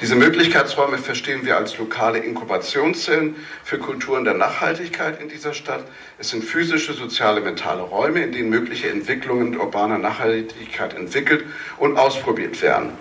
Diese 0.00 0.16
Möglichkeitsräume 0.16 0.96
verstehen 0.96 1.44
wir 1.44 1.58
als 1.58 1.76
lokale 1.76 2.20
Inkubationszellen 2.20 3.36
für 3.64 3.78
Kulturen 3.78 4.24
der 4.24 4.32
Nachhaltigkeit 4.32 5.20
in 5.20 5.28
dieser 5.28 5.52
Stadt. 5.52 5.84
Es 6.18 6.30
sind 6.30 6.42
physische, 6.42 6.94
soziale, 6.94 7.42
mentale 7.42 7.82
Räume, 7.82 8.22
in 8.22 8.32
denen 8.32 8.48
mögliche 8.48 8.88
Entwicklungen 8.88 9.58
urbaner 9.58 9.98
Nachhaltigkeit 9.98 10.94
entwickelt 10.94 11.44
und 11.76 11.98
ausprobiert 11.98 12.62
werden. 12.62 12.92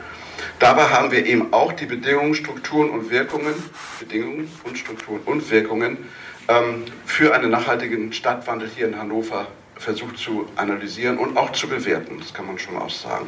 Dabei 0.60 0.90
haben 0.90 1.12
wir 1.12 1.26
eben 1.26 1.54
auch 1.54 1.72
die 1.72 1.86
Bedingungen, 1.86 2.36
Strukturen 2.36 2.90
und 2.90 3.10
Wirkungen, 3.10 3.54
Bedingungen 4.00 4.52
und 4.66 4.78
Strukturen 4.78 5.22
und 5.26 5.50
Wirkungen 5.52 5.98
ähm, 6.50 6.84
für 7.06 7.34
einen 7.34 7.50
nachhaltigen 7.50 8.12
Stadtwandel 8.12 8.70
hier 8.76 8.88
in 8.88 9.00
Hannover 9.00 9.48
versucht 9.78 10.18
zu 10.18 10.50
analysieren 10.58 11.18
und 11.18 11.38
auch 11.38 11.54
zu 11.54 11.70
bewerten. 11.70 12.18
Das 12.20 12.34
kann 12.34 12.46
man 12.46 12.60
schon 12.60 12.76
auch 12.76 12.90
sagen. 12.90 13.28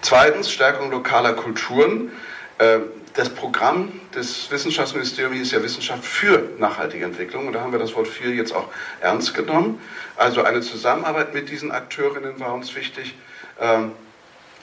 Zweitens, 0.00 0.50
Stärkung 0.50 0.90
lokaler 0.90 1.34
Kulturen. 1.34 2.10
Äh, 2.58 2.80
das 3.14 3.30
Programm 3.30 4.00
des 4.14 4.48
Wissenschaftsministeriums 4.50 5.48
ist 5.48 5.52
ja 5.52 5.62
Wissenschaft 5.62 6.04
für 6.04 6.50
nachhaltige 6.58 7.04
Entwicklung 7.04 7.48
und 7.48 7.52
da 7.52 7.62
haben 7.62 7.72
wir 7.72 7.78
das 7.80 7.96
Wort 7.96 8.06
für 8.06 8.32
jetzt 8.32 8.54
auch 8.54 8.68
ernst 9.00 9.34
genommen. 9.34 9.80
Also 10.16 10.44
eine 10.44 10.60
Zusammenarbeit 10.60 11.34
mit 11.34 11.50
diesen 11.50 11.72
Akteurinnen 11.72 12.38
war 12.38 12.54
uns 12.54 12.76
wichtig. 12.76 13.14
Ähm, 13.60 13.92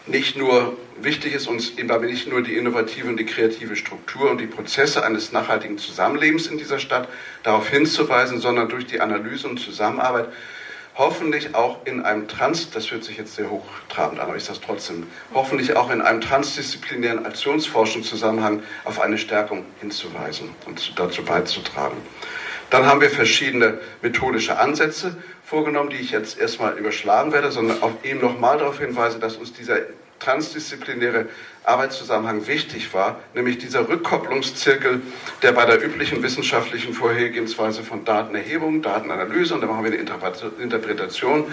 nicht 0.08 0.38
nur 0.38 0.78
wichtig 1.02 1.34
ist 1.34 1.48
uns 1.48 1.78
eben 1.78 2.06
nicht 2.06 2.28
nur 2.28 2.44
die 2.44 2.56
innovative 2.56 3.08
und 3.08 3.18
die 3.18 3.26
kreative 3.26 3.76
Struktur 3.76 4.30
und 4.30 4.38
die 4.40 4.46
Prozesse 4.46 5.04
eines 5.04 5.32
nachhaltigen 5.32 5.78
Zusammenlebens 5.78 6.48
in 6.48 6.58
dieser 6.58 6.80
Stadt 6.80 7.10
darauf 7.44 7.68
hinzuweisen, 7.70 8.40
sondern 8.40 8.70
durch 8.70 8.86
die 8.86 9.02
Analyse 9.02 9.48
und 9.48 9.58
Zusammenarbeit 9.60 10.30
hoffentlich 10.96 11.56
auch 11.56 11.86
in 11.86 12.04
einem 12.04 12.28
Trans, 12.28 12.72
das 12.72 12.92
hört 12.92 13.04
sich 13.04 13.18
jetzt 13.18 13.36
sehr 13.36 13.50
hochtrabend 13.50 14.20
an, 14.20 14.28
aber 14.28 14.38
ich 14.38 14.46
sage 14.46 14.60
trotzdem, 14.66 15.08
hoffentlich 15.34 15.76
auch 15.76 15.92
in 15.92 16.02
einem 16.02 16.22
transdisziplinären 16.22 17.26
Aktionsforschungszusammenhang 17.26 18.64
auf 18.86 19.02
eine 19.02 19.18
Stärkung 19.18 19.66
hinzuweisen 19.80 20.50
und 20.66 20.98
dazu 20.98 21.24
beizutragen. 21.24 21.98
Dann 22.70 22.86
haben 22.86 23.02
wir 23.02 23.10
verschiedene 23.10 23.80
methodische 24.02 24.58
Ansätze 24.58 25.18
vorgenommen, 25.44 25.90
die 25.90 25.98
ich 25.98 26.12
jetzt 26.12 26.40
erstmal 26.40 26.78
überschlagen 26.78 27.32
werde, 27.32 27.52
sondern 27.52 27.84
auch 27.84 27.92
eben 28.04 28.22
nochmal 28.22 28.58
darauf 28.58 28.80
hinweise, 28.80 29.20
dass 29.20 29.36
uns 29.36 29.54
dieser 29.54 29.78
transdisziplinäre 30.20 31.28
Arbeitszusammenhang 31.64 32.48
wichtig 32.48 32.94
war, 32.94 33.20
nämlich 33.34 33.58
dieser 33.58 33.90
Rückkopplungszirkel, 33.90 35.02
der 35.42 35.52
bei 35.52 35.66
der 35.66 35.84
üblichen 35.84 36.22
wissenschaftlichen 36.22 36.94
Vorhergehensweise 36.94 37.84
von 37.84 38.06
Datenerhebung, 38.06 38.82
Datenanalyse, 38.82 39.56
und 39.56 39.62
dann 39.62 39.70
machen 39.70 39.84
wir 39.84 39.92
eine 39.92 40.02
Interpretation, 40.62 41.46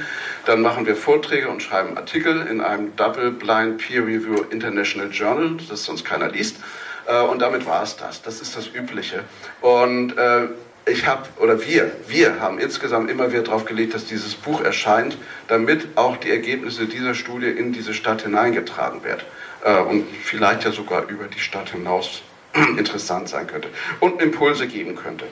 dann 0.45 0.61
machen 0.61 0.87
wir 0.87 0.97
Vorträge 0.97 1.49
und 1.49 1.63
schreiben 1.63 1.97
Artikel 1.97 2.47
in 2.47 2.61
einem 2.61 2.95
Double-Blind 2.97 3.79
Peer 3.79 4.03
Review 4.07 4.43
International 4.51 5.11
Journal, 5.11 5.57
das 5.69 5.85
sonst 5.85 6.05
keiner 6.05 6.29
liest. 6.29 6.59
Äh, 7.07 7.23
und 7.23 7.41
damit 7.41 7.67
war 7.67 7.83
es 7.83 7.97
das. 7.97 8.23
Das 8.23 8.41
ist 8.41 8.57
das 8.57 8.69
Übliche. 8.75 9.25
Und 9.61 10.17
äh, 10.17 10.49
ich 10.87 11.07
habe, 11.07 11.29
oder 11.39 11.65
wir, 11.65 11.93
wir 12.09 12.41
haben 12.41 12.59
insgesamt 12.59 13.11
immer 13.11 13.33
wieder 13.33 13.43
darauf 13.43 13.65
gelegt, 13.65 13.95
dass 13.95 14.05
dieses 14.05 14.35
Buch 14.35 14.61
erscheint, 14.63 15.17
damit 15.49 15.87
auch 15.97 16.17
die 16.17 16.31
Ergebnisse 16.31 16.87
dieser 16.87 17.15
Studie 17.15 17.49
in 17.49 17.73
diese 17.73 17.95
Stadt 17.95 18.23
hineingetragen 18.23 19.05
werden 19.05 19.23
äh, 19.65 19.79
und 19.79 20.07
vielleicht 20.25 20.65
ja 20.65 20.73
sogar 20.73 21.09
über 21.09 21.27
die 21.27 21.39
Stadt 21.39 21.71
hinaus 21.71 22.23
interessant 22.77 23.29
sein 23.29 23.47
könnte 23.47 23.69
und 24.01 24.21
Impulse 24.21 24.67
geben 24.67 24.97
könnte, 24.97 25.27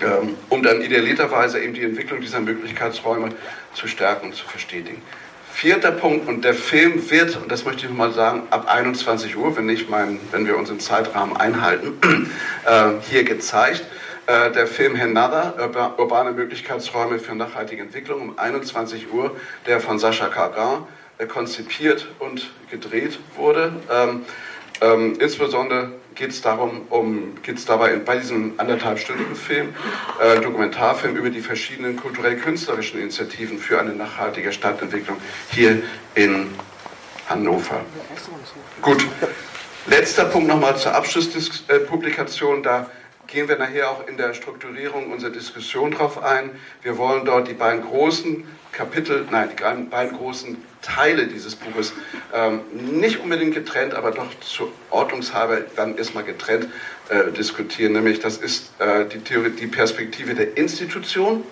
ähm, 0.00 0.36
um 0.48 0.62
dann 0.62 0.80
idealiterweise 0.80 1.60
eben 1.60 1.74
die 1.74 1.82
Entwicklung 1.82 2.20
dieser 2.20 2.40
Möglichkeitsräume 2.40 3.30
zu 3.74 3.88
stärken 3.88 4.26
und 4.26 4.34
zu 4.34 4.46
verstetigen. 4.46 5.02
Vierter 5.52 5.92
Punkt, 5.92 6.28
und 6.28 6.44
der 6.44 6.54
Film 6.54 7.10
wird, 7.10 7.36
und 7.36 7.52
das 7.52 7.66
möchte 7.66 7.84
ich 7.84 7.92
mal 7.92 8.12
sagen, 8.12 8.44
ab 8.48 8.72
21 8.72 9.36
Uhr, 9.36 9.54
wenn, 9.54 9.68
ich 9.68 9.88
mein, 9.88 10.18
wenn 10.30 10.46
wir 10.46 10.56
unseren 10.56 10.80
Zeitrahmen 10.80 11.36
einhalten, 11.36 11.98
äh, 12.66 12.92
hier 13.10 13.24
gezeigt. 13.24 13.84
Äh, 14.26 14.52
der 14.52 14.68
Film 14.68 14.94
Another, 15.00 15.94
urbane 15.98 16.30
Möglichkeitsräume 16.30 17.18
für 17.18 17.34
nachhaltige 17.34 17.82
Entwicklung, 17.82 18.20
um 18.20 18.38
21 18.38 19.12
Uhr, 19.12 19.36
der 19.66 19.80
von 19.80 19.98
Sascha 19.98 20.28
Kagan 20.28 20.86
äh, 21.18 21.26
konzipiert 21.26 22.06
und 22.20 22.52
gedreht 22.70 23.18
wurde. 23.36 23.72
Ähm, 23.90 24.24
ähm, 24.80 25.16
insbesondere 25.18 25.90
geht 26.14 26.30
es 26.30 26.40
darum, 26.40 26.82
um, 26.90 27.34
geht's 27.42 27.64
dabei 27.64 27.96
bei 27.96 28.18
diesem 28.18 28.54
anderthalb 28.58 29.00
Stunden 29.00 29.34
Film, 29.34 29.74
äh, 30.20 30.40
Dokumentarfilm 30.40 31.16
über 31.16 31.30
die 31.30 31.40
verschiedenen 31.40 31.96
kulturell-künstlerischen 31.96 33.00
Initiativen 33.00 33.58
für 33.58 33.80
eine 33.80 33.90
nachhaltige 33.90 34.52
Stadtentwicklung 34.52 35.16
hier 35.50 35.82
in 36.14 36.48
Hannover. 37.28 37.80
Gut, 38.80 39.04
letzter 39.86 40.26
Punkt 40.26 40.46
nochmal 40.46 40.76
zur 40.76 40.94
Abschlusspublikation. 40.94 42.62
Da 42.62 42.88
gehen 43.32 43.48
wir 43.48 43.56
nachher 43.56 43.90
auch 43.90 44.06
in 44.06 44.18
der 44.18 44.34
Strukturierung 44.34 45.10
unserer 45.10 45.30
Diskussion 45.30 45.90
drauf 45.90 46.22
ein. 46.22 46.50
Wir 46.82 46.98
wollen 46.98 47.24
dort 47.24 47.48
die 47.48 47.54
beiden 47.54 47.82
großen 47.82 48.44
Kapitel, 48.72 49.26
nein, 49.30 49.48
die 49.50 49.84
beiden 49.84 50.16
großen 50.16 50.58
Teile 50.82 51.26
dieses 51.26 51.56
Buches 51.56 51.94
ähm, 52.34 52.60
nicht 53.00 53.20
unbedingt 53.20 53.54
getrennt, 53.54 53.94
aber 53.94 54.10
doch 54.10 54.28
zur 54.40 54.70
Ordnungshalber 54.90 55.62
dann 55.76 55.96
erstmal 55.96 56.24
getrennt 56.24 56.68
äh, 57.08 57.32
diskutieren. 57.32 57.92
Nämlich 57.92 58.20
das 58.20 58.36
ist 58.36 58.70
äh, 58.78 59.06
die, 59.06 59.20
Theorie, 59.20 59.50
die 59.50 59.66
Perspektive 59.66 60.34
der 60.34 60.56
Institution 60.58 61.42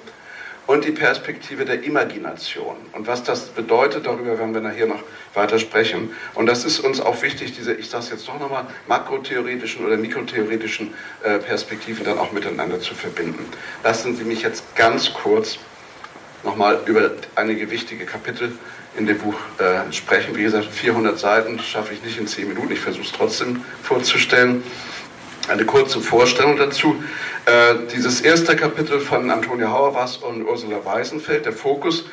und 0.70 0.84
die 0.84 0.92
Perspektive 0.92 1.64
der 1.64 1.82
Imagination. 1.82 2.76
Und 2.92 3.08
was 3.08 3.24
das 3.24 3.46
bedeutet, 3.46 4.06
darüber 4.06 4.38
werden 4.38 4.54
wir 4.54 4.60
nachher 4.60 4.86
noch 4.86 5.02
weiter 5.34 5.58
sprechen. 5.58 6.12
Und 6.34 6.46
das 6.46 6.64
ist 6.64 6.78
uns 6.78 7.00
auch 7.00 7.20
wichtig, 7.22 7.56
diese, 7.56 7.74
ich 7.74 7.90
sage 7.90 8.04
es 8.04 8.10
jetzt 8.10 8.28
doch 8.28 8.38
nochmal, 8.38 8.66
makrotheoretischen 8.86 9.84
oder 9.84 9.96
mikrotheoretischen 9.96 10.94
äh, 11.24 11.38
Perspektiven 11.38 12.04
dann 12.04 12.18
auch 12.18 12.30
miteinander 12.30 12.78
zu 12.78 12.94
verbinden. 12.94 13.44
Lassen 13.82 14.14
Sie 14.14 14.22
mich 14.22 14.42
jetzt 14.42 14.76
ganz 14.76 15.12
kurz 15.12 15.58
nochmal 16.44 16.78
über 16.86 17.10
einige 17.34 17.68
wichtige 17.72 18.04
Kapitel 18.06 18.52
in 18.96 19.06
dem 19.06 19.18
Buch 19.18 19.34
äh, 19.58 19.92
sprechen. 19.92 20.36
Wie 20.36 20.44
gesagt, 20.44 20.66
400 20.66 21.18
Seiten 21.18 21.58
schaffe 21.58 21.94
ich 21.94 22.04
nicht 22.04 22.16
in 22.16 22.28
10 22.28 22.46
Minuten. 22.46 22.72
Ich 22.72 22.80
versuche 22.80 23.06
es 23.06 23.12
trotzdem 23.12 23.64
vorzustellen. 23.82 24.62
Eine 25.50 25.64
kurze 25.64 26.00
Vorstellung 26.00 26.56
dazu. 26.56 27.02
Äh, 27.44 27.74
dieses 27.92 28.20
erste 28.20 28.54
Kapitel 28.54 29.00
von 29.00 29.28
Antonia 29.32 29.72
Hauerwas 29.72 30.18
und 30.18 30.44
Ursula 30.44 30.84
Weisenfeld, 30.84 31.44
der 31.44 31.52
Fokus 31.52 32.04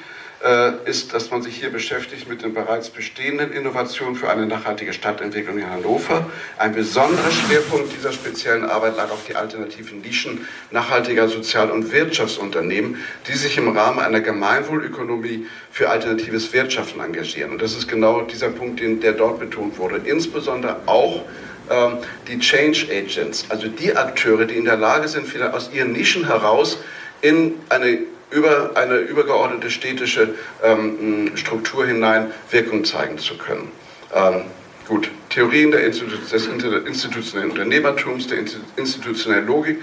äh, 0.43 0.71
ist, 0.89 1.13
dass 1.13 1.29
man 1.29 1.43
sich 1.43 1.55
hier 1.55 1.71
beschäftigt 1.71 2.27
mit 2.27 2.41
den 2.41 2.55
bereits 2.55 2.89
bestehenden 2.89 3.51
Innovationen 3.53 4.15
für 4.15 4.31
eine 4.31 4.47
nachhaltige 4.47 4.91
Stadtentwicklung 4.91 5.59
in 5.59 5.69
Hannover. 5.69 6.25
Ein 6.57 6.73
besonderer 6.73 7.29
Schwerpunkt 7.29 7.95
dieser 7.95 8.11
speziellen 8.11 8.65
Arbeit 8.65 8.97
lag 8.97 9.11
auf 9.11 9.25
die 9.27 9.35
alternativen 9.35 10.01
Nischen 10.01 10.47
nachhaltiger 10.71 11.27
Sozial- 11.27 11.69
und 11.69 11.91
Wirtschaftsunternehmen, 11.91 12.97
die 13.27 13.37
sich 13.37 13.55
im 13.59 13.69
Rahmen 13.69 13.99
einer 13.99 14.21
Gemeinwohlökonomie 14.21 15.45
für 15.69 15.91
alternatives 15.91 16.53
Wirtschaften 16.53 17.01
engagieren. 17.01 17.51
Und 17.51 17.61
das 17.61 17.75
ist 17.75 17.87
genau 17.87 18.21
dieser 18.21 18.49
Punkt, 18.49 18.79
den, 18.79 18.99
der 18.99 19.11
dort 19.11 19.39
betont 19.39 19.77
wurde. 19.77 20.01
Insbesondere 20.05 20.77
auch 20.87 21.21
die 22.27 22.39
Change 22.39 22.87
Agents, 22.91 23.45
also 23.49 23.67
die 23.67 23.95
Akteure, 23.95 24.45
die 24.45 24.55
in 24.55 24.65
der 24.65 24.77
Lage 24.77 25.07
sind, 25.07 25.27
aus 25.41 25.69
ihren 25.73 25.91
Nischen 25.91 26.25
heraus 26.27 26.77
in 27.21 27.55
eine 27.69 27.99
über 28.29 28.71
eine 28.75 28.97
übergeordnete 28.97 29.71
städtische 29.71 30.35
ähm, 30.63 31.31
Struktur 31.35 31.85
hinein 31.85 32.31
Wirkung 32.51 32.83
zeigen 32.83 33.17
zu 33.17 33.37
können. 33.37 33.71
Ähm, 34.13 34.41
gut, 34.87 35.09
Theorien 35.29 35.71
der 35.71 35.85
Institu 35.85 36.17
des 36.17 36.47
institutionellen 36.85 37.51
Unternehmertums, 37.51 38.27
der 38.27 38.39
institutionellen 38.75 39.47
Logik 39.47 39.81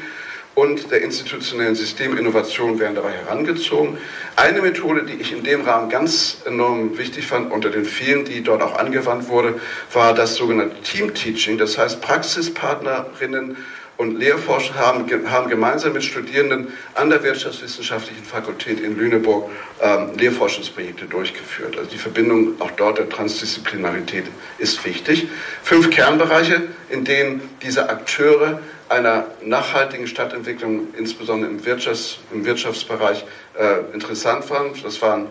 und 0.55 0.91
der 0.91 1.03
institutionellen 1.03 1.75
Systeminnovation 1.75 2.79
werden 2.79 2.95
dabei 2.95 3.13
herangezogen. 3.13 3.99
Eine 4.37 4.63
Methode, 4.63 5.05
die 5.05 5.15
ich 5.15 5.33
in 5.33 5.43
dem 5.43 5.63
Rahmen 5.63 5.91
ganz 5.91 6.39
enorm 6.45 6.97
wichtig 6.97 7.27
fand, 7.27 7.53
unter 7.53 7.71
den 7.71 7.85
vielen, 7.85 8.25
die 8.25 8.43
dort 8.43 8.63
auch 8.63 8.77
angewandt 8.79 9.29
wurde, 9.29 9.61
war 9.93 10.15
das 10.15 10.37
sogenannte 10.37 10.81
Team 10.83 11.13
Teaching. 11.15 11.59
Das 11.59 11.77
heißt, 11.77 12.01
Praxispartnerinnen 12.01 13.57
und 13.97 14.19
Lehrforscher 14.19 14.75
haben, 14.75 15.07
haben 15.31 15.49
gemeinsam 15.49 15.93
mit 15.93 16.03
Studierenden 16.03 16.69
an 16.95 17.11
der 17.11 17.23
Wirtschaftswissenschaftlichen 17.23 18.25
Fakultät 18.25 18.81
in 18.81 18.97
Lüneburg 18.97 19.51
ähm, 19.81 20.11
Lehrforschungsprojekte 20.17 21.07
durchgeführt. 21.07 21.77
Also 21.79 21.91
die 21.91 21.99
Verbindung 21.99 22.61
auch 22.61 22.73
dort 22.73 22.99
der 22.99 23.09
Transdisziplinarität 23.09 24.25
ist 24.59 24.85
wichtig. 24.85 25.29
Fünf 25.63 25.91
Kernbereiche, 25.91 26.63
in 26.91 27.05
denen 27.05 27.49
diese 27.63 27.89
Akteure 27.89 28.61
einer 28.89 29.27
nachhaltigen 29.43 30.07
Stadtentwicklung, 30.07 30.89
insbesondere 30.97 31.51
im, 31.51 31.63
Wirtschafts-, 31.63 32.17
im 32.33 32.45
Wirtschaftsbereich, 32.45 33.25
äh, 33.59 33.95
interessant 33.95 34.49
waren. 34.51 34.71
Das 34.83 35.01
waren 35.03 35.27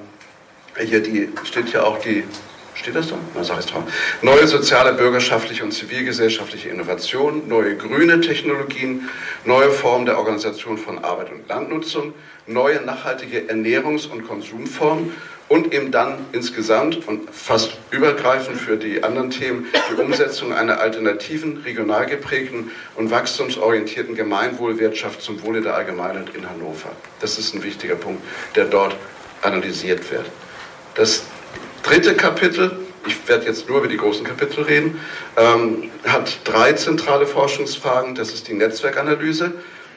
hier 0.78 1.02
die, 1.02 1.30
steht 1.46 1.68
hier 1.68 1.86
auch 1.86 2.00
die 2.00 2.24
Steht 2.76 2.96
das 2.96 3.10
da? 3.10 3.16
Na, 3.36 3.44
sag 3.44 3.60
ich 3.60 3.68
drauf. 3.68 3.84
Neue 4.22 4.48
soziale, 4.48 4.94
bürgerschaftliche 4.94 5.64
und 5.64 5.72
zivilgesellschaftliche 5.72 6.70
Innovationen, 6.70 7.48
neue 7.48 7.78
grüne 7.78 8.20
Technologien, 8.22 9.10
neue 9.46 9.70
Formen 9.70 10.06
der 10.06 10.18
Organisation 10.18 10.78
von 10.78 11.04
Arbeit 11.04 11.32
und 11.32 11.48
Landnutzung, 11.48 12.14
neue 12.48 12.82
nachhaltige 12.82 13.42
Ernährungs- 13.42 14.10
und 14.10 14.28
Konsumformen 14.28 15.14
und 15.50 15.74
eben 15.74 15.92
dann 15.92 16.26
insgesamt 16.32 17.08
und 17.08 17.30
fast 17.30 17.74
übergreifend 17.92 18.60
für 18.60 18.78
die 18.78 19.04
anderen 19.04 19.30
Themen 19.30 19.68
die 19.92 20.02
Umsetzung 20.02 20.54
einer 20.54 20.80
alternativen, 20.80 21.58
regional 21.66 22.06
geprägten 22.06 22.72
und 22.96 23.12
wachstumsorientierten 23.12 24.16
Gemeinwohlwirtschaft 24.16 25.22
zum 25.22 25.44
Wohle 25.44 25.62
der 25.62 25.76
Allgemeinheit 25.76 26.36
in 26.36 26.50
Hannover. 26.50 26.92
Das 27.20 27.38
ist 27.38 27.54
ein 27.54 27.64
wichtiger 27.64 27.96
Punkt, 27.96 28.24
der 28.56 28.66
dort 28.66 28.96
analysiert 29.42 30.12
wird. 30.12 30.26
Das 30.96 31.24
dritte 31.84 32.16
Kapitel, 32.16 32.80
ich 33.06 33.28
werde 33.28 33.46
jetzt 33.46 33.68
nur 33.68 33.80
über 33.80 33.88
die 33.88 33.98
großen 33.98 34.26
Kapitel 34.26 34.64
reden, 34.64 35.00
ähm, 35.38 35.92
hat 36.08 36.40
drei 36.46 36.74
zentrale 36.74 37.28
Forschungsfragen. 37.28 38.16
Das 38.16 38.34
ist 38.34 38.48
die 38.48 38.54
Netzwerkanalyse. 38.54 39.54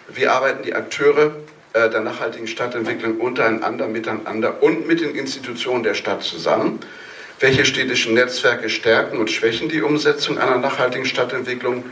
Wie 0.09 0.27
arbeiten 0.27 0.63
die 0.63 0.75
Akteure 0.75 1.33
der 1.77 2.01
nachhaltigen 2.01 2.47
Stadtentwicklung 2.47 3.19
untereinander, 3.19 3.87
miteinander 3.87 4.63
und 4.63 4.87
mit 4.87 5.01
den 5.01 5.15
Institutionen 5.15 5.83
der 5.83 5.95
Stadt 5.95 6.23
zusammen? 6.23 6.81
Welche 7.39 7.67
städtischen 7.67 8.15
Netzwerke 8.15 8.71
stärken 8.71 9.19
und 9.19 9.31
schwächen 9.31 9.69
die 9.69 9.83
Umsetzung 9.83 10.39
einer 10.39 10.57
nachhaltigen 10.57 11.05
Stadtentwicklung? 11.05 11.85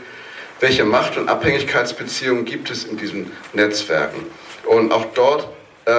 Welche 0.59 0.85
Macht- 0.85 1.17
und 1.17 1.29
Abhängigkeitsbeziehungen 1.29 2.45
gibt 2.45 2.71
es 2.71 2.85
in 2.85 2.97
diesen 2.97 3.31
Netzwerken? 3.53 4.25
Und 4.65 4.91
auch 4.91 5.05
dort 5.13 5.47
äh, 5.85 5.91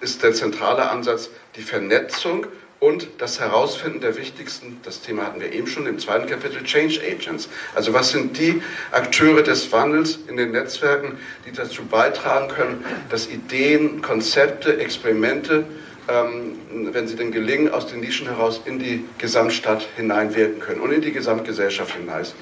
ist 0.00 0.22
der 0.22 0.32
zentrale 0.32 0.88
Ansatz 0.88 1.28
die 1.56 1.62
Vernetzung 1.62 2.46
und 2.80 3.08
das 3.18 3.38
Herausfinden 3.38 4.00
der 4.00 4.16
wichtigsten, 4.16 4.78
das 4.82 5.02
Thema 5.02 5.26
hatten 5.26 5.40
wir 5.40 5.52
eben 5.52 5.66
schon 5.66 5.86
im 5.86 5.98
zweiten 5.98 6.26
Kapitel, 6.26 6.64
Change 6.64 7.00
Agents. 7.00 7.48
Also 7.74 7.92
was 7.92 8.10
sind 8.10 8.38
die 8.38 8.62
Akteure 8.90 9.42
des 9.42 9.70
Wandels 9.70 10.18
in 10.26 10.36
den 10.36 10.52
Netzwerken, 10.52 11.18
die 11.46 11.52
dazu 11.52 11.84
beitragen 11.84 12.48
können, 12.48 12.84
dass 13.10 13.28
Ideen, 13.28 14.02
Konzepte, 14.02 14.78
Experimente 14.78 15.66
ähm, 16.10 16.58
wenn 16.92 17.06
sie 17.06 17.14
denn 17.14 17.30
gelingen, 17.30 17.72
aus 17.72 17.86
den 17.86 18.00
Nischen 18.00 18.26
heraus 18.26 18.60
in 18.64 18.78
die 18.78 19.04
Gesamtstadt 19.18 19.86
hineinwirken 19.96 20.58
können 20.58 20.80
und 20.80 20.92
in 20.92 21.02
die 21.02 21.12
Gesamtgesellschaft 21.12 21.94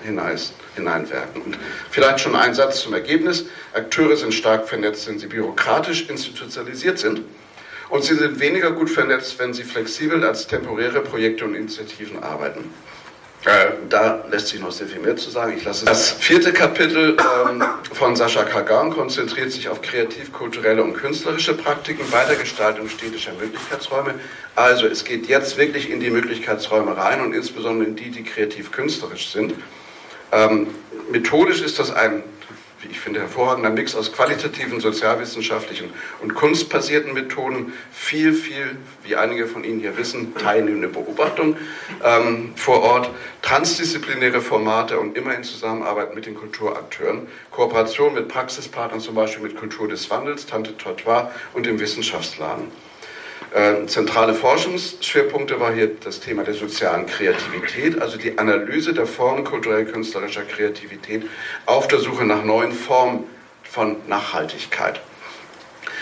hineinwirken. 0.04 1.42
Und 1.42 1.59
vielleicht 1.90 2.21
schon 2.21 2.37
ein 2.37 2.54
Satz 2.54 2.80
zum 2.80 2.95
Ergebnis. 2.95 3.47
Akteure 3.75 4.16
sind 4.16 4.33
stark 4.33 4.68
vernetzt, 4.68 5.09
wenn 5.09 5.18
sie 5.18 5.26
bürokratisch 5.26 6.09
institutionalisiert 6.09 6.99
sind. 6.99 7.23
Und 7.90 8.04
sie 8.04 8.14
sind 8.14 8.38
weniger 8.38 8.71
gut 8.73 8.90
vernetzt, 8.90 9.38
wenn 9.38 9.54
sie 9.54 9.64
flexibel 9.64 10.25
als 10.25 10.47
temporäre 10.47 11.00
Projekte 11.00 11.45
und 11.45 11.54
Initiativen 11.54 12.23
arbeiten. 12.23 12.73
Äh, 13.45 13.71
da 13.88 14.25
lässt 14.30 14.49
sich 14.49 14.61
noch 14.61 14.73
sehr 14.73 14.88
viel 14.88 14.99
mehr 14.99 15.16
zu 15.16 15.30
sagen. 15.30 15.54
Ich 15.57 15.64
lasse 15.64 15.85
das 15.85 16.11
vierte 16.11 16.52
Kapitel 16.52 17.16
ähm, 17.18 17.64
von 17.92 18.16
Sascha 18.16 18.42
Kagan 18.42 18.90
konzentriert 18.90 19.52
sich 19.52 19.68
auf 19.68 19.80
kreativ-kulturelle 19.80 20.83
und 20.83 20.95
künstlerische 20.95 21.54
Praktiken 21.54 22.04
bei 22.11 22.25
der 22.25 22.35
Gestaltung 22.35 22.88
städtischer 22.88 23.33
Möglichkeitsräume. 23.35 24.14
Also 24.57 24.87
es 24.87 25.04
geht 25.04 25.28
jetzt 25.28 25.57
wirklich 25.57 25.88
in 25.88 26.00
die 26.00 26.11
Möglichkeitsräume 26.11 26.97
rein 26.97 27.21
und 27.21 27.33
insbesondere 27.33 27.88
in 27.88 27.95
die, 27.95 28.11
die 28.11 28.25
kreativ-künstlerisch 28.25 29.30
sind. 29.30 29.54
Ähm, 30.33 30.66
methodisch 31.11 31.62
ist 31.62 31.78
das 31.78 31.92
ein 31.92 32.25
wie 32.80 32.88
ich 32.88 33.00
finde, 33.00 33.20
hervorragender 33.20 33.70
Mix 33.70 33.94
aus 33.97 34.12
qualitativen, 34.12 34.80
sozialwissenschaftlichen 34.80 35.90
und 36.23 36.35
kunstbasierten 36.35 37.12
Methoden, 37.12 37.73
viel, 37.90 38.32
viel, 38.32 38.76
wie 39.02 39.16
einige 39.16 39.47
von 39.47 39.64
Ihnen 39.64 39.80
hier 39.80 39.97
wissen, 39.97 40.35
teilnehmende 40.37 40.88
Beobachtung 40.88 41.56
ähm, 42.04 42.52
vor 42.54 42.82
Ort, 42.82 43.11
transdisziplinäre 43.42 44.40
Formate 44.40 45.00
und 45.00 45.16
immer 45.16 45.35
in 45.35 45.42
Zusammenarbeit 45.42 46.14
mit 46.14 46.26
den 46.26 46.35
Kulturakteuren, 46.35 47.26
Kooperation 47.50 48.14
mit 48.14 48.28
Praxispartnern, 48.28 49.00
zum 49.00 49.14
Beispiel 49.14 49.42
mit 49.42 49.56
Kultur 49.56 49.88
des 49.88 50.08
Wandels, 50.11 50.47
Tante 50.47 50.76
Trottoir 50.76 51.32
und 51.54 51.66
dem 51.66 51.80
Wissenschaftsladen. 51.80 52.70
Äh, 53.54 53.87
zentrale 53.87 54.35
Forschungsschwerpunkte 54.35 55.59
war 55.59 55.73
hier 55.73 55.90
das 56.04 56.21
Thema 56.21 56.45
der 56.45 56.54
sozialen 56.54 57.07
Kreativität, 57.07 58.00
also 58.00 58.18
die 58.18 58.38
Analyse 58.38 58.92
der 58.92 59.07
Formen 59.07 59.45
kulturell-künstlerischer 59.45 60.42
Kreativität 60.42 61.26
auf 61.64 61.88
der 61.88 61.99
Suche 61.99 62.25
nach 62.25 62.45
neuen 62.45 62.73
Formen 62.73 63.25
von 63.62 63.97
Nachhaltigkeit. 64.07 65.00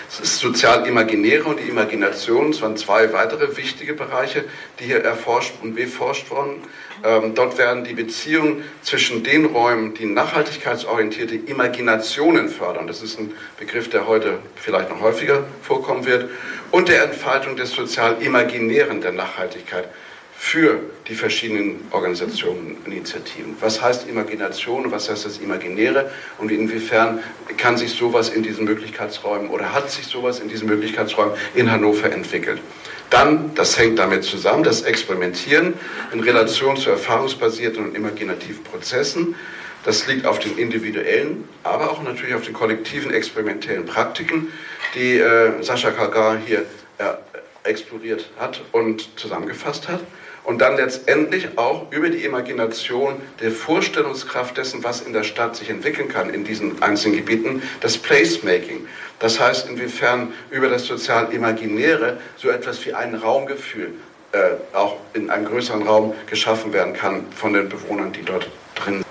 Das 0.09 0.39
Sozial-Imaginäre 0.39 1.45
und 1.45 1.59
die 1.59 1.69
Imagination, 1.69 2.53
das 2.53 2.63
waren 2.63 2.77
zwei 2.77 3.13
weitere 3.13 3.57
wichtige 3.57 3.93
Bereiche, 3.93 4.45
die 4.79 4.85
hier 4.85 5.03
erforscht 5.03 5.55
und 5.63 5.75
beforscht 5.75 6.31
wurden. 6.31 6.63
Ähm, 7.05 7.35
dort 7.35 7.59
werden 7.59 7.85
die 7.85 7.93
Beziehungen 7.93 8.65
zwischen 8.83 9.25
den 9.25 9.47
Räumen, 9.47 9.95
die 9.95 10.07
nachhaltigkeitsorientierte 10.07 11.35
Imaginationen 11.35 12.49
fördern, 12.49 12.87
das 12.87 13.03
ist 13.03 13.19
ein 13.19 13.33
Begriff, 13.59 13.91
der 13.91 14.07
heute 14.07 14.39
vielleicht 14.55 14.91
noch 14.91 15.01
häufiger 15.01 15.45
vorkommen 15.61 16.07
wird, 16.07 16.31
und 16.71 16.89
der 16.89 17.05
Entfaltung 17.05 17.57
des 17.57 17.73
Sozial-Imaginären 17.73 19.01
der 19.01 19.13
Nachhaltigkeit 19.13 19.89
für 20.39 20.81
die 21.09 21.15
verschiedenen 21.15 21.87
Organisationen 21.91 22.77
und 22.85 22.93
Initiativen. 22.93 23.57
Was 23.61 23.81
heißt 23.81 24.09
Imagination, 24.09 24.91
was 24.91 25.09
heißt 25.09 25.25
das 25.25 25.39
Imaginäre 25.39 26.11
und 26.39 26.51
inwiefern 26.53 27.21
kann 27.57 27.77
sich 27.77 27.93
sowas 27.93 28.29
in 28.29 28.43
diesen 28.43 28.65
Möglichkeitsräumen 28.65 29.49
oder 29.49 29.73
hat 29.73 29.91
sich 29.91 30.07
sowas 30.07 30.41
in 30.41 30.49
diesen 30.49 30.69
Möglichkeitsräumen 30.69 31.35
in 31.55 31.73
Hannover 31.73 32.13
entwickelt? 32.13 32.61
Dann, 33.09 33.55
das 33.55 33.79
hängt 33.79 33.99
damit 33.99 34.25
zusammen, 34.25 34.63
das 34.63 34.83
Experimentieren 34.83 35.75
in 36.13 36.21
Relation 36.21 36.77
zu 36.77 36.91
erfahrungsbasierten 36.91 37.85
und 37.85 37.97
imaginativen 37.97 38.63
Prozessen. 38.63 39.37
Das 39.85 40.07
liegt 40.07 40.27
auf 40.27 40.39
den 40.39 40.59
individuellen, 40.59 41.49
aber 41.63 41.91
auch 41.91 42.03
natürlich 42.03 42.35
auf 42.35 42.43
den 42.43 42.53
kollektiven 42.53 43.13
experimentellen 43.13 43.87
Praktiken, 43.87 44.53
die 44.95 45.19
äh, 45.19 45.63
Sascha 45.63 45.93
Kagar 45.93 46.37
hier 46.45 46.67
äh, 46.99 47.15
exploriert 47.63 48.29
hat 48.39 48.63
und 48.73 49.09
zusammengefasst 49.19 49.89
hat 49.89 50.01
und 50.47 50.61
dann 50.61 50.77
letztendlich 50.77 51.59
auch 51.59 51.91
über 51.91 52.09
die 52.09 52.25
Imagination 52.25 53.17
der 53.41 53.51
Vorstellungskraft 53.51 54.57
dessen, 54.57 54.85
was 54.85 55.01
in 55.01 55.13
der 55.13 55.25
Stadt 55.25 55.57
sich 55.57 55.69
entwickeln 55.69 56.09
kann 56.09 56.31
in 56.31 56.45
diesen 56.45 56.81
einzelnen 56.83 57.17
Gebieten, 57.17 57.63
das 57.81 57.99
Placemaking. 57.99 58.87
Das 59.19 59.41
heißt, 59.41 59.69
inwiefern 59.69 60.33
über 60.51 60.69
das 60.69 60.87
Sozial-Imaginäre 60.87 62.19
so 62.37 62.49
etwas 62.49 62.85
wie 62.87 62.95
ein 62.95 63.17
Raumgefühl 63.17 63.95
äh, 64.33 64.39
auch 64.73 64.99
in 65.15 65.31
einem 65.31 65.47
größeren 65.47 65.83
Raum 65.83 66.15
geschaffen 66.27 66.73
werden 66.73 66.95
kann 66.95 67.27
von 67.33 67.53
den 67.53 67.69
Bewohnern, 67.69 68.13
die 68.13 68.23
dort 68.23 68.49
drin 68.77 68.95
sind. 68.95 69.07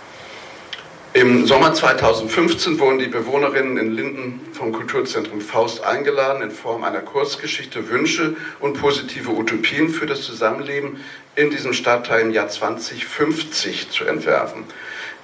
Im 1.15 1.47
Sommer 1.47 1.73
2015 1.73 2.77
wurden 2.77 2.99
die 2.99 3.07
Bewohnerinnen 3.07 3.77
in 3.77 3.93
Linden 3.93 4.41
vom 4.51 4.73
Kulturzentrum 4.73 5.39
Faust 5.39 5.81
eingeladen, 5.81 6.41
in 6.41 6.51
Form 6.51 6.83
einer 6.83 6.99
Kurzgeschichte 6.99 7.87
Wünsche 7.87 8.35
und 8.59 8.77
positive 8.81 9.31
Utopien 9.31 9.87
für 9.87 10.07
das 10.07 10.23
Zusammenleben 10.23 10.97
in 11.35 11.49
diesem 11.49 11.73
Stadtteil 11.73 12.21
im 12.21 12.31
Jahr 12.31 12.47
2050 12.47 13.89
zu 13.89 14.05
entwerfen. 14.05 14.65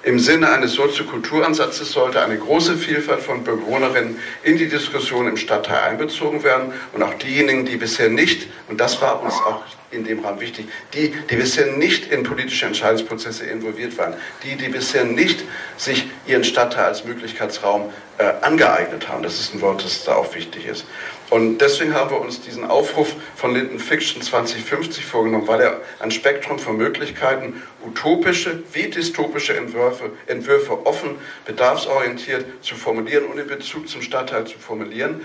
Im 0.04 0.18
Sinne 0.18 0.50
eines 0.50 0.72
Soziokulturansatzes 0.72 1.92
sollte 1.92 2.20
eine 2.20 2.36
große 2.36 2.76
Vielfalt 2.76 3.20
von 3.20 3.44
Bewohnerinnen 3.44 4.18
in 4.42 4.58
die 4.58 4.68
Diskussion 4.68 5.28
im 5.28 5.36
Stadtteil 5.36 5.90
einbezogen 5.90 6.42
werden 6.42 6.72
und 6.92 7.04
auch 7.04 7.14
diejenigen, 7.14 7.66
die 7.66 7.76
bisher 7.76 8.08
nicht, 8.08 8.48
und 8.68 8.80
das 8.80 9.00
war 9.00 9.22
uns 9.22 9.34
auch 9.34 9.62
in 9.92 10.02
dem 10.04 10.24
Rahmen 10.24 10.40
wichtig, 10.40 10.66
die, 10.94 11.14
die 11.30 11.36
bisher 11.36 11.66
nicht 11.76 12.10
in 12.10 12.24
politische 12.24 12.66
Entscheidungsprozesse 12.66 13.44
involviert 13.44 13.96
waren, 13.96 14.14
die, 14.42 14.56
die 14.56 14.70
bisher 14.70 15.04
nicht 15.04 15.44
sich 15.76 16.08
ihren 16.26 16.42
Stadtteil 16.42 16.86
als 16.86 17.04
Möglichkeitsraum 17.04 17.92
äh, 18.18 18.24
angeeignet 18.40 19.08
haben. 19.08 19.22
Das 19.22 19.38
ist 19.38 19.54
ein 19.54 19.60
Wort, 19.60 19.84
das 19.84 20.02
da 20.04 20.16
auch 20.16 20.34
wichtig 20.34 20.66
ist. 20.66 20.84
Und 21.30 21.58
deswegen 21.58 21.94
haben 21.94 22.10
wir 22.10 22.20
uns 22.20 22.40
diesen 22.40 22.64
Aufruf 22.64 23.14
von 23.36 23.54
Linden 23.54 23.78
Fiction 23.78 24.20
2050 24.20 25.04
vorgenommen, 25.06 25.46
weil 25.46 25.60
er 25.60 25.80
ein 26.02 26.10
Spektrum 26.10 26.58
von 26.58 26.76
Möglichkeiten, 26.76 27.62
utopische 27.86 28.62
wie 28.72 28.88
dystopische 28.88 29.56
Entwürfe, 29.56 30.10
Entwürfe 30.26 30.84
offen, 30.84 31.16
bedarfsorientiert 31.46 32.44
zu 32.62 32.74
formulieren 32.74 33.24
und 33.26 33.38
in 33.38 33.46
Bezug 33.46 33.88
zum 33.88 34.02
Stadtteil 34.02 34.46
zu 34.46 34.58
formulieren 34.58 35.22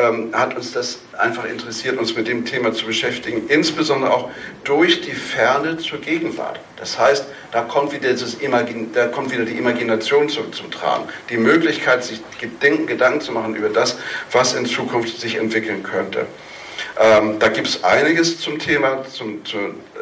ähm, 0.00 0.30
hat 0.32 0.56
uns 0.56 0.72
das 0.72 1.00
einfach 1.18 1.44
interessiert, 1.44 1.98
uns 1.98 2.14
mit 2.14 2.28
dem 2.28 2.44
Thema 2.44 2.72
zu 2.72 2.86
beschäftigen, 2.86 3.48
insbesondere 3.48 4.12
auch 4.12 4.30
durch 4.64 5.00
die 5.02 5.12
Ferne 5.12 5.78
zur 5.78 6.00
Gegenwart. 6.00 6.60
Das 6.76 6.98
heißt, 6.98 7.26
da 7.52 7.62
kommt 7.62 7.92
wieder, 7.92 8.10
dieses 8.10 8.34
Imagin 8.34 8.92
da 8.92 9.08
kommt 9.08 9.32
wieder 9.32 9.44
die 9.44 9.58
Imagination 9.58 10.28
zum, 10.28 10.52
zum 10.52 10.70
Tragen, 10.70 11.04
die 11.28 11.36
Möglichkeit, 11.36 12.04
sich 12.04 12.20
Gedenken, 12.38 12.86
Gedanken 12.86 13.20
zu 13.20 13.32
machen 13.32 13.54
über 13.54 13.68
das, 13.68 13.98
was 14.32 14.54
in 14.54 14.66
Zukunft 14.66 15.20
sich 15.20 15.36
entwickeln 15.36 15.82
könnte. 15.82 16.26
Ähm, 17.00 17.38
da 17.38 17.48
gibt 17.48 17.66
es 17.66 17.82
einiges 17.82 18.38
zum 18.40 18.58
Thema 18.58 19.04
zum, 19.04 19.44
zu, 19.44 19.56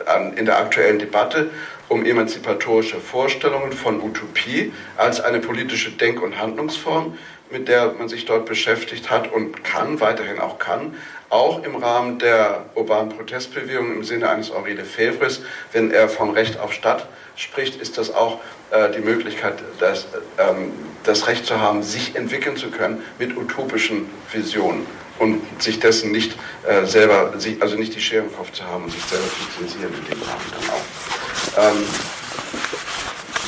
an, 0.06 0.36
in 0.36 0.46
der 0.46 0.58
aktuellen 0.58 0.98
Debatte 0.98 1.50
um 1.88 2.04
emanzipatorische 2.04 3.00
Vorstellungen 3.00 3.72
von 3.72 4.02
Utopie 4.02 4.72
als 4.96 5.20
eine 5.20 5.38
politische 5.38 5.92
Denk- 5.92 6.20
und 6.20 6.38
Handlungsform 6.38 7.16
mit 7.50 7.68
der 7.68 7.92
man 7.92 8.08
sich 8.08 8.24
dort 8.26 8.46
beschäftigt 8.46 9.10
hat 9.10 9.32
und 9.32 9.64
kann, 9.64 10.00
weiterhin 10.00 10.38
auch 10.38 10.58
kann, 10.58 10.94
auch 11.30 11.62
im 11.62 11.76
Rahmen 11.76 12.18
der 12.18 12.66
urbanen 12.74 13.10
Protestbewegung 13.10 13.92
im 13.92 14.04
Sinne 14.04 14.28
eines 14.28 14.52
Henri 14.52 14.72
Lefebvres, 14.72 15.42
wenn 15.72 15.90
er 15.90 16.08
vom 16.08 16.30
Recht 16.30 16.58
auf 16.58 16.72
Stadt 16.72 17.06
spricht, 17.36 17.80
ist 17.80 17.98
das 17.98 18.14
auch 18.14 18.40
äh, 18.70 18.90
die 18.90 19.00
Möglichkeit, 19.00 19.54
das, 19.78 20.06
ähm, 20.38 20.72
das 21.04 21.26
Recht 21.26 21.46
zu 21.46 21.60
haben, 21.60 21.82
sich 21.82 22.16
entwickeln 22.16 22.56
zu 22.56 22.70
können 22.70 23.02
mit 23.18 23.36
utopischen 23.36 24.10
Visionen 24.32 24.86
und 25.18 25.40
sich 25.60 25.80
dessen 25.80 26.12
nicht 26.12 26.36
äh, 26.66 26.84
selber, 26.86 27.32
also 27.60 27.76
nicht 27.76 27.94
die 27.94 28.00
Schere 28.00 28.24
im 28.24 28.34
Kopf 28.34 28.52
zu 28.52 28.64
haben 28.64 28.84
und 28.84 28.92
sich 28.92 29.02
selber 29.04 29.26
zu 29.26 29.58
zensieren 29.58 29.92
in 29.94 30.10
dem 30.10 30.22
Rahmen 30.22 30.44
dann 30.52 30.70
auch. 30.70 31.72
Ähm, 31.76 31.84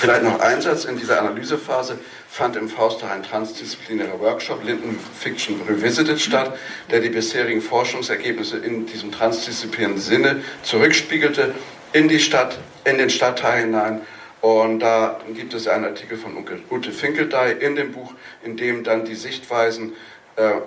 vielleicht 0.00 0.22
noch 0.22 0.40
ein 0.40 0.60
Satz 0.60 0.84
in 0.84 0.96
dieser 0.96 1.20
Analysephase 1.20 1.98
fand 2.28 2.56
im 2.56 2.68
Fauster 2.68 3.10
ein 3.10 3.22
transdisziplinärer 3.22 4.20
Workshop 4.20 4.64
Linden 4.64 4.98
Fiction 5.18 5.60
Revisited 5.68 6.20
statt, 6.20 6.56
der 6.90 7.00
die 7.00 7.10
bisherigen 7.10 7.60
Forschungsergebnisse 7.60 8.58
in 8.58 8.86
diesem 8.86 9.10
transdisziplinären 9.10 10.00
Sinne 10.00 10.42
zurückspiegelte 10.62 11.54
in 11.92 12.08
die 12.08 12.20
Stadt, 12.20 12.58
in 12.84 12.98
den 12.98 13.10
Stadtteil 13.10 13.62
hinein. 13.62 14.02
Und 14.40 14.80
da 14.80 15.20
gibt 15.34 15.52
es 15.52 15.66
einen 15.68 15.84
Artikel 15.84 16.16
von 16.16 16.32
Ute 16.70 16.92
Finkeldey 16.92 17.52
in 17.60 17.76
dem 17.76 17.92
Buch, 17.92 18.14
in 18.42 18.56
dem 18.56 18.84
dann 18.84 19.04
die 19.04 19.14
Sichtweisen 19.14 19.92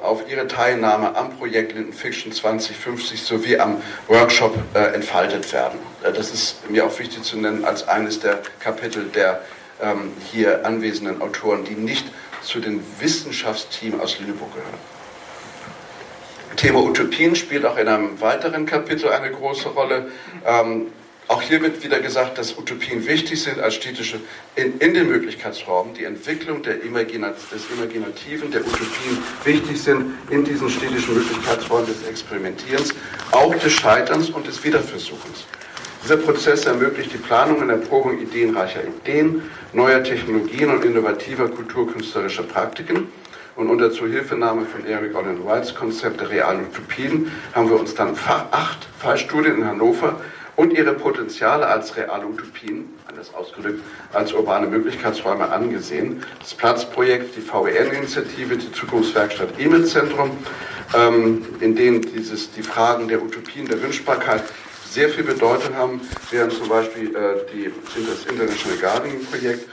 auf 0.01 0.29
Ihre 0.29 0.47
Teilnahme 0.47 1.15
am 1.15 1.37
Projekt 1.37 1.73
Linden 1.73 1.93
Fiction 1.93 2.31
2050 2.31 3.21
sowie 3.21 3.57
am 3.57 3.81
Workshop 4.07 4.55
äh, 4.73 4.93
entfaltet 4.93 5.51
werden. 5.53 5.79
Äh, 6.03 6.11
das 6.11 6.31
ist 6.31 6.69
mir 6.69 6.85
auch 6.85 6.99
wichtig 6.99 7.23
zu 7.23 7.37
nennen 7.37 7.65
als 7.65 7.87
eines 7.87 8.19
der 8.19 8.41
Kapitel 8.59 9.05
der 9.05 9.41
ähm, 9.81 10.11
hier 10.31 10.65
anwesenden 10.65 11.21
Autoren, 11.21 11.63
die 11.65 11.75
nicht 11.75 12.05
zu 12.41 12.59
dem 12.59 12.83
Wissenschaftsteam 12.99 13.99
aus 13.99 14.19
Lüneburg 14.19 14.53
gehören. 14.53 14.73
Thema 16.55 16.83
Utopien 16.83 17.35
spielt 17.35 17.65
auch 17.65 17.77
in 17.77 17.87
einem 17.87 18.21
weiteren 18.21 18.65
Kapitel 18.65 19.09
eine 19.09 19.31
große 19.31 19.69
Rolle. 19.69 20.11
Ähm, 20.45 20.87
auch 21.27 21.41
hier 21.41 21.61
wird 21.61 21.83
wieder 21.83 21.99
gesagt, 21.99 22.37
dass 22.37 22.57
Utopien 22.57 23.05
wichtig 23.07 23.41
sind 23.41 23.59
als 23.59 23.75
städtische, 23.75 24.19
in, 24.55 24.77
in 24.79 24.93
den 24.93 25.07
Möglichkeitsraum, 25.07 25.93
die 25.93 26.03
Entwicklung 26.03 26.61
der 26.61 26.83
Imaginat, 26.83 27.35
des 27.51 27.63
Imaginativen, 27.75 28.51
der 28.51 28.61
Utopien 28.61 29.23
wichtig 29.43 29.81
sind 29.81 30.17
in 30.29 30.43
diesen 30.43 30.69
städtischen 30.69 31.15
Möglichkeitsräumen 31.15 31.87
des 31.87 32.07
Experimentierens, 32.07 32.93
auch 33.31 33.55
des 33.55 33.71
Scheiterns 33.71 34.29
und 34.29 34.45
des 34.47 34.63
Wiederversuchens. 34.63 35.45
Dieser 36.03 36.17
Prozess 36.17 36.65
ermöglicht 36.65 37.13
die 37.13 37.17
Planung 37.17 37.59
und 37.59 37.69
Erprobung 37.69 38.19
ideenreicher 38.19 38.81
Ideen, 38.83 39.43
neuer 39.71 40.03
Technologien 40.03 40.69
und 40.69 40.83
innovativer 40.83 41.47
kulturkünstlerischer 41.47 42.43
Praktiken. 42.43 43.07
Und 43.55 43.69
unter 43.69 43.89
Zuhilfenahme 43.89 44.65
von 44.65 44.85
Eric 44.85 45.15
Olin 45.15 45.45
Whites 45.45 45.73
Konzept 45.73 46.19
der 46.19 46.29
realen 46.29 46.65
Utopien 46.65 47.31
haben 47.53 47.69
wir 47.69 47.79
uns 47.79 47.95
dann 47.95 48.17
acht 48.51 48.87
Fallstudien 48.99 49.59
in 49.59 49.65
Hannover 49.65 50.19
und 50.55 50.73
ihre 50.73 50.93
Potenziale 50.93 51.67
als 51.67 51.95
reale 51.95 52.25
Utopien, 52.25 52.93
anders 53.07 53.33
ausgedrückt, 53.33 53.83
als 54.13 54.33
urbane 54.33 54.67
Möglichkeitsräume 54.67 55.49
angesehen. 55.49 56.23
Das 56.39 56.53
Platzprojekt, 56.53 57.35
die 57.35 57.41
VEN-Initiative, 57.41 58.57
die 58.57 58.71
Zukunftswerkstatt 58.71 59.49
E-Mail-Zentrum, 59.57 60.31
ähm, 60.95 61.45
in 61.59 61.75
denen 61.75 62.01
dieses, 62.01 62.51
die 62.51 62.63
Fragen 62.63 63.07
der 63.07 63.21
Utopien, 63.21 63.67
der 63.67 63.81
Wünschbarkeit 63.81 64.43
sehr 64.89 65.09
viel 65.09 65.23
Bedeutung 65.23 65.75
haben, 65.75 66.01
während 66.29 66.53
zum 66.53 66.69
Beispiel 66.69 67.15
äh, 67.15 67.51
die, 67.51 67.71
das 68.07 68.25
International 68.31 68.77
Gardening 68.77 69.25
Projekt, 69.25 69.67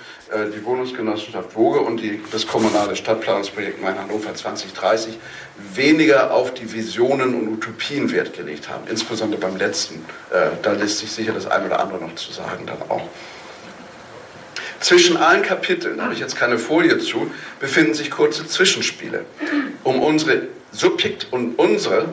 die 0.55 0.65
Wohnungsgenossenschaft 0.65 1.57
Woge 1.57 1.81
und 1.81 1.99
die, 1.99 2.21
das 2.31 2.47
kommunale 2.47 2.95
Stadtplanungsprojekt 2.95 3.83
Mein 3.83 3.99
Hannover 3.99 4.35
2030 4.35 5.19
weniger 5.75 6.33
auf 6.33 6.55
die 6.55 6.73
Visionen 6.73 7.35
und 7.35 7.49
Utopien 7.49 8.11
Wert 8.13 8.33
gelegt 8.35 8.69
haben, 8.69 8.87
insbesondere 8.89 9.41
beim 9.41 9.57
letzten. 9.57 10.05
Äh, 10.31 10.51
da 10.63 10.73
lässt 10.73 10.99
sich 10.99 11.11
sicher 11.11 11.33
das 11.33 11.47
eine 11.47 11.67
oder 11.67 11.81
andere 11.81 12.01
noch 12.01 12.15
zu 12.15 12.33
sagen 12.33 12.67
dann 12.67 12.83
auch. 12.89 13.09
Zwischen 14.81 15.17
allen 15.19 15.43
Kapiteln, 15.43 15.99
da 15.99 16.05
habe 16.05 16.15
ich 16.15 16.21
jetzt 16.21 16.37
keine 16.37 16.59
Folie 16.59 16.99
zu, 16.99 17.31
befinden 17.59 17.93
sich 17.95 18.11
kurze 18.11 18.47
Zwischenspiele, 18.47 19.27
um 19.85 20.01
unsere 20.01 20.49
Subjekt 20.73 21.27
und 21.31 21.59
unsere 21.59 22.09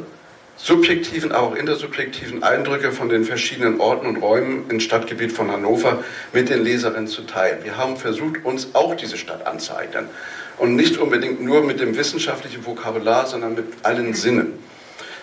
subjektiven, 0.58 1.32
aber 1.32 1.48
auch 1.48 1.56
intersubjektiven 1.56 2.43
Eindrücke 2.43 2.91
von 2.91 3.10
den 3.10 3.24
verschiedenen 3.24 3.80
Orten 3.80 4.08
und 4.08 4.17
Räumen 4.17 4.65
im 4.70 4.80
Stadtgebiet 4.80 5.32
von 5.32 5.52
Hannover 5.52 6.04
mit 6.34 6.50
den 6.50 6.63
Leserinnen 6.63 7.08
zu 7.08 7.22
teilen. 7.22 7.63
Wir 7.63 7.78
haben 7.78 7.98
versucht, 7.98 8.43
uns 8.43 8.70
auch 8.74 8.96
diese 8.96 9.17
Stadt 9.17 9.46
anzueignen. 9.46 10.10
Und 10.58 10.76
nicht 10.76 10.98
unbedingt 10.98 11.41
nur 11.41 11.63
mit 11.63 11.80
dem 11.80 11.96
wissenschaftlichen 11.96 12.65
Vokabular, 12.65 13.28
sondern 13.28 13.54
mit 13.54 13.65
allen 13.84 14.15
Sinnen. 14.15 14.54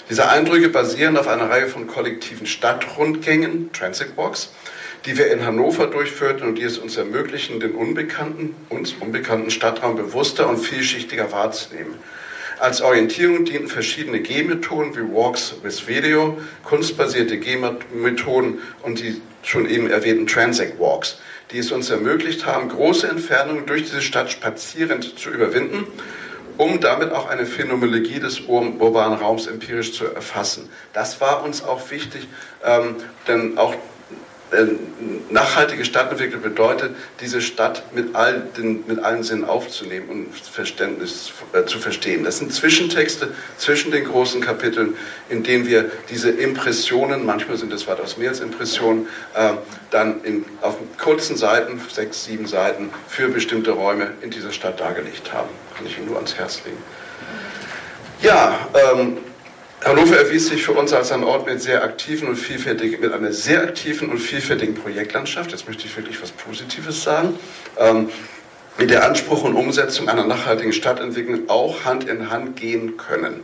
Diese 0.09 0.29
Eindrücke 0.29 0.69
basieren 0.69 1.17
auf 1.17 1.27
einer 1.27 1.51
Reihe 1.51 1.67
von 1.67 1.87
kollektiven 1.87 2.47
Stadtrundgängen, 2.47 3.73
Transit 3.73 4.17
Walks, 4.17 4.51
die 5.07 5.19
wir 5.19 5.33
in 5.33 5.45
Hannover 5.45 5.87
durchführten 5.87 6.47
und 6.47 6.57
die 6.57 6.63
es 6.63 6.79
uns 6.79 6.97
ermöglichen, 6.97 7.59
den 7.59 7.73
unbekannten, 7.73 8.55
uns 8.69 8.95
unbekannten 9.01 9.51
Stadtraum 9.51 9.97
bewusster 9.97 10.49
und 10.49 10.59
vielschichtiger 10.59 11.33
wahrzunehmen. 11.33 11.95
Als 12.59 12.81
Orientierung 12.83 13.45
dienten 13.45 13.69
verschiedene 13.69 14.21
Gehmethoden 14.21 14.95
wie 14.95 15.15
Walks 15.15 15.55
with 15.63 15.87
Video, 15.89 16.39
kunstbasierte 16.63 17.39
Gehmethoden 17.39 18.61
und 18.83 19.01
die 19.01 19.21
schon 19.43 19.69
eben 19.69 19.91
erwähnten 19.91 20.27
Transact 20.27 20.79
Walks, 20.79 21.19
die 21.51 21.59
es 21.59 21.73
uns 21.73 21.91
ermöglicht 21.91 22.47
haben, 22.47 22.69
große 22.69 23.09
Entfernungen 23.09 23.67
durch 23.67 23.83
diese 23.83 24.03
Stadt 24.03 24.31
spazierend 24.31 25.19
zu 25.19 25.31
überwinden, 25.31 25.87
um 26.57 26.81
damit 26.81 27.13
auch 27.13 27.29
eine 27.29 27.45
Phänomenologie 27.45 28.21
des 28.21 28.41
urbanen 28.41 29.19
Raums 29.19 29.49
empirisch 29.49 29.93
zu 29.93 30.07
erfassen. 30.07 30.71
Das 30.93 31.21
war 31.21 31.43
uns 31.45 31.65
auch 31.65 31.91
wichtig, 31.91 32.29
ähm, 32.65 32.97
denn 33.27 33.59
auch 33.59 33.75
nachhaltige 35.31 35.85
Stadtentwicklung 35.85 36.43
bedeutet, 36.43 36.95
diese 37.21 37.41
Stadt 37.41 37.83
mit, 37.95 38.15
all 38.15 38.43
den, 38.57 38.85
mit 38.87 39.01
allen 39.01 39.23
Sinnen 39.23 39.45
aufzunehmen 39.45 40.09
und 40.09 40.35
Verständnis 40.35 41.33
äh, 41.53 41.65
zu 41.65 41.79
verstehen. 41.79 42.25
Das 42.25 42.39
sind 42.39 42.53
Zwischentexte 42.53 43.33
zwischen 43.59 43.91
den 43.91 44.05
großen 44.05 44.41
Kapiteln, 44.41 44.97
in 45.29 45.43
denen 45.43 45.67
wir 45.67 45.91
diese 46.11 46.31
Impressionen, 46.31 47.27
manchmal 47.27 47.57
sind 47.57 47.73
das 47.73 47.87
weitaus 47.87 48.17
mehr 48.17 48.31
als 48.31 48.41
Impressionen, 48.41 49.09
äh, 49.35 49.53
dann 49.91 50.23
in, 50.25 50.45
auf 50.61 50.77
kurzen 50.99 51.37
Seiten, 51.37 51.81
sechs, 51.93 52.25
sieben 52.25 52.47
Seiten, 52.47 52.91
für 53.09 53.29
bestimmte 53.29 53.73
Räume 53.73 54.13
in 54.23 54.31
dieser 54.31 54.53
Stadt 54.53 54.81
dargelegt 54.81 55.33
haben. 55.33 55.49
Kann 55.77 55.87
ich 55.87 55.99
Ihnen 55.99 56.07
nur 56.07 56.17
ans 56.17 56.37
Herz 56.37 56.63
legen. 56.65 56.79
Ja, 58.23 58.69
ähm, 58.75 59.19
Hannover 59.85 60.17
erwies 60.17 60.49
sich 60.49 60.63
für 60.63 60.73
uns 60.73 60.95
als 60.95 61.13
ein 61.13 61.23
Ort 61.25 61.45
mit 61.47 61.61
sehr 61.61 61.85
aktiven 61.85 62.29
und 62.29 62.37
vielfältigen, 62.37 63.03
mit 63.03 63.13
einer 63.13 63.33
sehr 63.35 63.63
aktiven 63.63 64.09
und 64.09 64.19
vielfältigen 64.19 64.75
Projektlandschaft. 64.75 65.51
Jetzt 65.51 65.69
möchte 65.69 65.85
ich 65.85 65.95
wirklich 65.95 66.23
was 66.23 66.31
Positives 66.31 67.03
sagen. 67.03 67.39
Ähm, 67.79 68.09
mit 68.79 68.89
der 68.89 69.05
Anspruch 69.05 69.45
und 69.45 69.55
Umsetzung 69.55 70.09
einer 70.09 70.27
nachhaltigen 70.27 70.73
Stadtentwicklung 70.73 71.51
auch 71.51 71.85
Hand 71.85 72.09
in 72.09 72.31
Hand 72.31 72.57
gehen 72.57 72.97
können. 72.97 73.43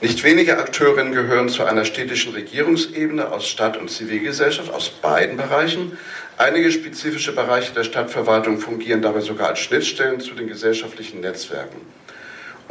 Nicht 0.00 0.22
wenige 0.22 0.58
Akteurinnen 0.58 1.12
gehören 1.12 1.48
zu 1.48 1.64
einer 1.64 1.84
städtischen 1.84 2.32
Regierungsebene 2.34 3.30
aus 3.32 3.48
Stadt 3.48 3.76
und 3.76 3.90
Zivilgesellschaft, 3.90 4.72
aus 4.72 4.90
beiden 4.90 5.36
Bereichen. 5.36 5.98
Einige 6.38 6.70
spezifische 6.70 7.32
Bereiche 7.32 7.72
der 7.72 7.84
Stadtverwaltung 7.84 8.58
fungieren 8.58 9.02
dabei 9.02 9.20
sogar 9.20 9.48
als 9.48 9.58
Schnittstellen 9.58 10.20
zu 10.20 10.34
den 10.34 10.46
gesellschaftlichen 10.46 11.20
Netzwerken. 11.20 11.80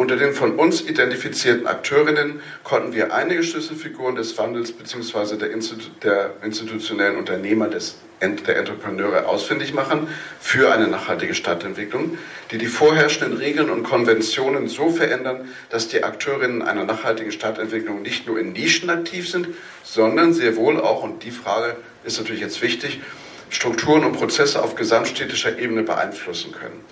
Unter 0.01 0.15
den 0.15 0.33
von 0.33 0.55
uns 0.55 0.81
identifizierten 0.81 1.67
Akteurinnen 1.67 2.41
konnten 2.63 2.91
wir 2.91 3.13
einige 3.13 3.43
Schlüsselfiguren 3.43 4.15
des 4.15 4.35
Wandels 4.35 4.71
bzw. 4.71 5.35
Der, 5.35 5.51
Institu 5.51 5.91
der 6.01 6.31
institutionellen 6.41 7.17
Unternehmer 7.17 7.67
des, 7.67 7.97
der 8.19 8.57
Entrepreneure 8.57 9.29
ausfindig 9.29 9.75
machen 9.75 10.07
für 10.39 10.73
eine 10.73 10.87
nachhaltige 10.87 11.35
Stadtentwicklung, 11.35 12.17
die 12.49 12.57
die 12.57 12.65
vorherrschenden 12.65 13.37
Regeln 13.37 13.69
und 13.69 13.83
Konventionen 13.83 14.67
so 14.67 14.89
verändern, 14.89 15.49
dass 15.69 15.87
die 15.87 16.03
Akteurinnen 16.03 16.63
einer 16.63 16.83
nachhaltigen 16.83 17.31
Stadtentwicklung 17.31 18.01
nicht 18.01 18.25
nur 18.25 18.39
in 18.39 18.53
Nischen 18.53 18.89
aktiv 18.89 19.29
sind, 19.29 19.49
sondern 19.83 20.33
sehr 20.33 20.55
wohl 20.55 20.81
auch, 20.81 21.03
und 21.03 21.23
die 21.23 21.29
Frage 21.29 21.75
ist 22.03 22.17
natürlich 22.17 22.41
jetzt 22.41 22.63
wichtig, 22.63 23.01
Strukturen 23.51 24.03
und 24.03 24.13
Prozesse 24.13 24.63
auf 24.63 24.73
gesamtstädtischer 24.73 25.59
Ebene 25.59 25.83
beeinflussen 25.83 26.53
können. 26.53 26.83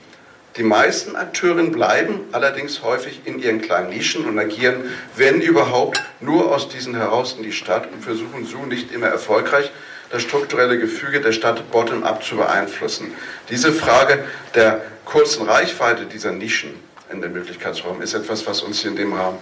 Die 0.59 0.65
meisten 0.65 1.15
Akteurinnen 1.15 1.71
bleiben 1.71 2.19
allerdings 2.33 2.83
häufig 2.83 3.21
in 3.23 3.39
ihren 3.39 3.61
kleinen 3.61 3.91
Nischen 3.91 4.25
und 4.25 4.37
agieren, 4.37 4.91
wenn 5.15 5.39
überhaupt, 5.39 6.03
nur 6.19 6.53
aus 6.53 6.67
diesen 6.67 6.95
heraus 6.95 7.35
in 7.37 7.43
die 7.43 7.53
Stadt 7.53 7.87
und 7.89 8.03
versuchen 8.03 8.45
so 8.45 8.65
nicht 8.65 8.91
immer 8.91 9.07
erfolgreich 9.07 9.71
das 10.11 10.21
strukturelle 10.21 10.77
Gefüge 10.77 11.21
der 11.21 11.31
Stadt 11.31 11.71
bottom-up 11.71 12.25
zu 12.25 12.35
beeinflussen. 12.35 13.13
Diese 13.49 13.71
Frage 13.71 14.25
der 14.53 14.81
kurzen 15.05 15.47
Reichweite 15.47 16.05
dieser 16.07 16.33
Nischen 16.33 16.71
in 17.09 17.21
den 17.21 17.31
Möglichkeitsraum 17.31 18.01
ist 18.01 18.13
etwas, 18.13 18.45
was 18.45 18.61
uns 18.61 18.83
in 18.83 18.97
dem 18.97 19.13
Rahmen 19.13 19.37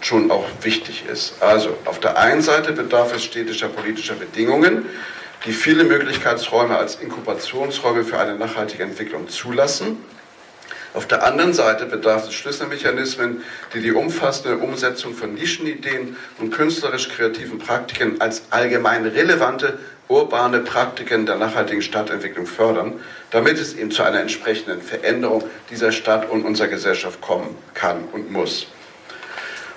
schon 0.00 0.30
auch 0.30 0.46
wichtig 0.62 1.04
ist. 1.06 1.34
Also 1.40 1.76
auf 1.84 2.00
der 2.00 2.16
einen 2.16 2.40
Seite 2.40 2.72
bedarf 2.72 3.14
es 3.14 3.24
städtischer 3.24 3.68
politischer 3.68 4.14
Bedingungen, 4.14 4.86
die 5.44 5.52
viele 5.52 5.84
Möglichkeitsräume 5.84 6.78
als 6.78 6.94
Inkubationsräume 6.94 8.04
für 8.04 8.18
eine 8.18 8.36
nachhaltige 8.36 8.84
Entwicklung 8.84 9.28
zulassen. 9.28 9.98
Auf 10.96 11.06
der 11.06 11.26
anderen 11.26 11.52
Seite 11.52 11.84
bedarf 11.84 12.26
es 12.26 12.32
Schlüsselmechanismen, 12.32 13.42
die 13.74 13.80
die 13.80 13.92
umfassende 13.92 14.56
Umsetzung 14.56 15.12
von 15.12 15.34
Nischenideen 15.34 16.16
und 16.38 16.54
künstlerisch-kreativen 16.54 17.58
Praktiken 17.58 18.18
als 18.22 18.44
allgemein 18.48 19.04
relevante 19.04 19.78
urbane 20.08 20.60
Praktiken 20.60 21.26
der 21.26 21.36
nachhaltigen 21.36 21.82
Stadtentwicklung 21.82 22.46
fördern, 22.46 22.98
damit 23.30 23.58
es 23.58 23.74
eben 23.74 23.90
zu 23.90 24.04
einer 24.04 24.20
entsprechenden 24.20 24.80
Veränderung 24.80 25.44
dieser 25.68 25.92
Stadt 25.92 26.30
und 26.30 26.46
unserer 26.46 26.68
Gesellschaft 26.68 27.20
kommen 27.20 27.54
kann 27.74 28.04
und 28.12 28.32
muss. 28.32 28.66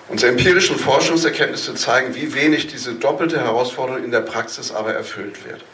Unsere 0.08 0.32
empirischen 0.32 0.79
Forschungserkenntnisse 0.79 1.75
zeigen, 1.75 2.15
wie 2.15 2.34
wenig 2.34 2.67
diese 2.67 2.93
doppelte 2.93 3.41
Herausforderung 3.41 4.05
in 4.05 4.12
der 4.12 4.21
Praxis 4.21 4.71
aber 4.71 4.93
erfüllt 4.93 5.43
wird. 5.45 5.65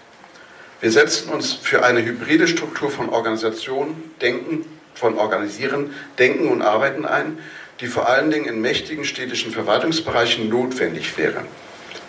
Wir 0.82 0.92
setzen 0.92 1.30
uns 1.30 1.54
für 1.54 1.86
eine 1.86 2.04
hybride 2.04 2.48
Struktur 2.48 2.90
von 2.90 3.10
Organisation, 3.10 4.12
Denken 4.22 4.66
von 4.96 5.18
Organisieren, 5.18 5.94
Denken 6.18 6.48
und 6.48 6.62
Arbeiten 6.62 7.06
ein, 7.06 7.38
die 7.80 7.88
vor 7.88 8.08
allen 8.08 8.32
Dingen 8.32 8.46
in 8.46 8.62
mächtigen 8.62 9.06
städtischen 9.06 9.52
Verwaltungsbereichen 9.52 10.50
notwendig 10.50 11.18
wäre. 11.18 11.44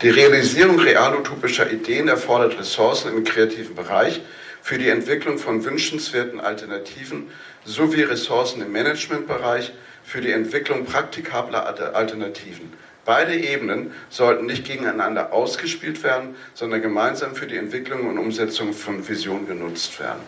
Die 0.03 0.11
Realisierung 0.11 0.79
real-utopischer 0.79 1.71
Ideen 1.71 2.09
erfordert 2.09 2.59
Ressourcen 2.59 3.17
im 3.17 3.25
kreativen 3.25 3.75
Bereich 3.75 4.21
für 4.63 4.79
die 4.79 4.89
Entwicklung 4.89 5.39
von 5.39 5.65
wünschenswerten 5.65 6.41
Alternativen 6.41 7.31
sowie 7.65 8.03
Ressourcen 8.03 8.63
im 8.63 8.73
Managementbereich 8.73 9.73
für 10.05 10.21
die 10.21 10.33
Entwicklung 10.33 10.85
praktikabler 10.85 11.95
Alternativen. 11.95 12.73
Beide 13.05 13.37
Ebenen 13.37 13.93
sollten 14.11 14.47
nicht 14.47 14.65
gegeneinander 14.65 15.33
ausgespielt 15.33 16.03
werden, 16.03 16.35
sondern 16.55 16.83
gemeinsam 16.83 17.37
für 17.37 17.47
die 17.47 17.57
Entwicklung 17.57 18.09
und 18.09 18.19
Umsetzung 18.19 18.73
von 18.73 19.09
Visionen 19.09 19.47
genutzt 19.47 19.99
werden. 20.01 20.21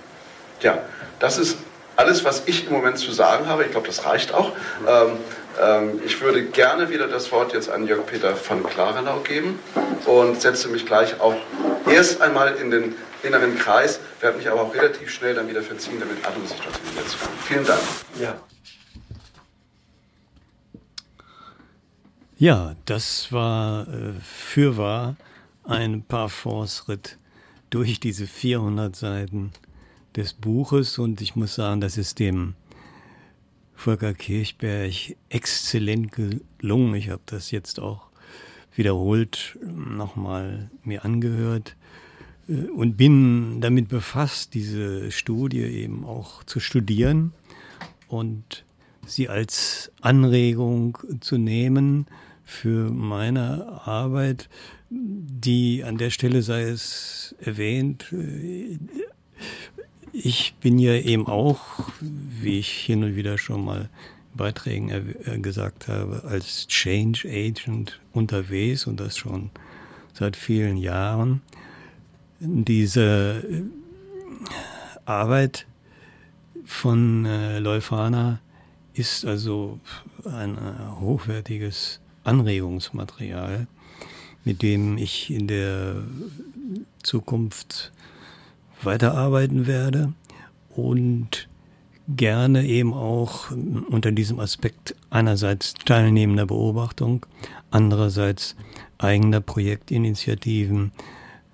Ja, 0.63 0.83
das 1.19 1.39
ist 1.39 1.59
alles, 1.99 2.25
was 2.25 2.45
ich 2.47 2.67
im 2.67 2.73
Moment 2.73 2.97
zu 2.97 3.11
sagen 3.11 3.49
habe. 3.49 3.65
Ich 3.65 3.73
glaube, 3.73 3.89
das 3.89 4.05
reicht 4.05 4.33
auch. 4.33 4.53
Ähm, 4.87 5.17
ähm, 5.61 6.01
ich 6.07 6.21
würde 6.21 6.45
gerne 6.45 6.91
wieder 6.91 7.09
das 7.09 7.33
Wort 7.33 7.53
jetzt 7.53 7.69
an 7.69 7.89
Jörg-Peter 7.89 8.37
von 8.37 8.63
Klarenau 8.63 9.19
geben 9.21 9.59
und 10.07 10.41
setze 10.41 10.69
mich 10.69 10.87
gleich 10.87 11.21
auch 11.21 11.35
erst 11.91 12.23
einmal 12.23 12.55
in 12.55 12.71
den 12.71 12.95
inneren 13.25 13.59
Kreis, 13.59 13.99
werde 14.21 14.39
mich 14.39 14.49
aber 14.49 14.63
auch 14.63 14.75
relativ 14.75 15.11
schnell 15.11 15.35
dann 15.35 15.49
wieder 15.49 15.61
verziehen, 15.61 15.99
damit 15.99 16.25
alle 16.25 16.47
sich 16.47 16.57
dort 16.61 16.77
hinsetzen 16.77 17.19
können. 17.19 17.39
Vielen 17.45 17.67
Dank. 17.67 17.81
Ja. 18.21 18.35
Ja, 22.39 22.77
das 22.85 23.33
war 23.33 23.89
äh, 23.89 24.13
fürwahr 24.23 25.17
ein 25.65 26.05
Parforce-Ritt 26.07 27.19
durch 27.71 27.99
diese 27.99 28.29
400 28.29 28.95
Seiten 28.95 29.53
des 30.19 30.35
Buches 30.35 30.99
und 30.99 31.21
ich 31.21 31.37
muss 31.37 31.55
sagen, 31.55 31.81
das 31.81 31.97
ist 31.97 32.19
dem 32.19 32.55
Volker 33.75 34.15
Kirchberg 34.15 35.17
exzellent 35.29 36.11
gelungen. 36.11 36.95
Ich 36.97 37.11
habe 37.11 37.23
das 37.27 37.53
jetzt 37.53 37.79
auch 37.79 38.09
wiederholt 38.75 39.57
nochmal 39.63 40.71
mir 40.83 41.05
angehört 41.05 41.77
äh, 42.49 42.65
und 42.71 42.97
bin 42.97 43.61
damit 43.61 43.89
befasst, 43.89 44.55
diese 44.55 45.13
Studie 45.13 45.61
eben 45.63 46.05
auch 46.05 46.43
zu 46.43 46.59
studieren 46.59 47.33
und 48.09 48.65
sie 49.07 49.29
als 49.29 49.93
Anregung 50.01 50.99
zu 51.21 51.39
nehmen 51.39 52.07
für 52.45 52.91
meine 52.91 53.83
Arbeit, 53.87 54.49
die 54.91 55.85
an 55.85 55.97
der 55.97 56.11
Stelle 56.11 56.43
sei 56.43 56.63
es 56.63 57.37
erwähnt, 57.39 58.13
äh, 58.13 58.79
ich 60.13 60.55
bin 60.61 60.79
ja 60.79 60.95
eben 60.95 61.27
auch, 61.27 61.61
wie 62.01 62.59
ich 62.59 62.71
hin 62.71 63.05
und 63.05 63.17
wieder 63.17 63.39
schon 63.39 63.65
mal 63.65 63.89
Beiträgen 64.35 64.91
äh, 64.91 65.39
gesagt 65.39 65.89
habe, 65.89 66.25
als 66.25 66.67
Change 66.69 67.29
Agent 67.29 68.01
unterwegs 68.13 68.87
und 68.87 69.01
das 69.01 69.17
schon 69.17 69.51
seit 70.13 70.37
vielen 70.37 70.77
Jahren. 70.77 71.43
Diese 72.41 73.43
äh, 73.51 73.63
Arbeit 75.05 75.67
von 76.65 77.25
äh, 77.25 77.59
Leuphana 77.59 78.41
ist 78.95 79.25
also 79.25 79.81
ein 80.25 80.57
hochwertiges 81.01 82.01
Anregungsmaterial, 82.25 83.67
mit 84.45 84.63
dem 84.63 84.99
ich 84.99 85.31
in 85.31 85.47
der 85.47 86.03
Zukunft 87.03 87.93
weiterarbeiten 88.83 89.67
werde 89.67 90.13
und 90.75 91.49
gerne 92.09 92.65
eben 92.65 92.95
auch 92.95 93.51
unter 93.91 94.13
diesem 94.13 94.41
Aspekt 94.41 94.95
einerseits 95.11 95.75
teilnehmender 95.75 96.47
Beobachtung, 96.47 97.27
andererseits 97.71 98.57
eigener 98.99 99.41
Projektinitiativen 99.41 100.93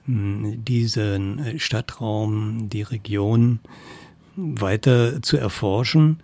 diesen 0.06 1.58
Stadtraum, 1.58 2.68
die 2.68 2.82
Region 2.82 3.60
weiter 4.36 5.22
zu 5.22 5.36
erforschen, 5.38 6.22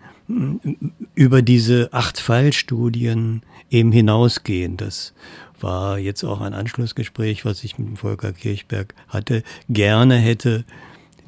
über 1.15 1.43
diese 1.43 1.89
acht 1.93 2.21
Fallstudien 2.21 3.43
eben 3.71 3.91
hinausgehen. 3.91 4.77
Das 4.77 5.15
war 5.63 5.99
jetzt 5.99 6.25
auch 6.25 6.41
ein 6.41 6.55
Anschlussgespräch, 6.55 7.45
was 7.45 7.65
ich 7.65 7.79
mit 7.79 7.99
Volker 7.99 8.33
Kirchberg 8.33 8.95
hatte. 9.09 9.43
Gerne 9.69 10.17
hätte 10.17 10.65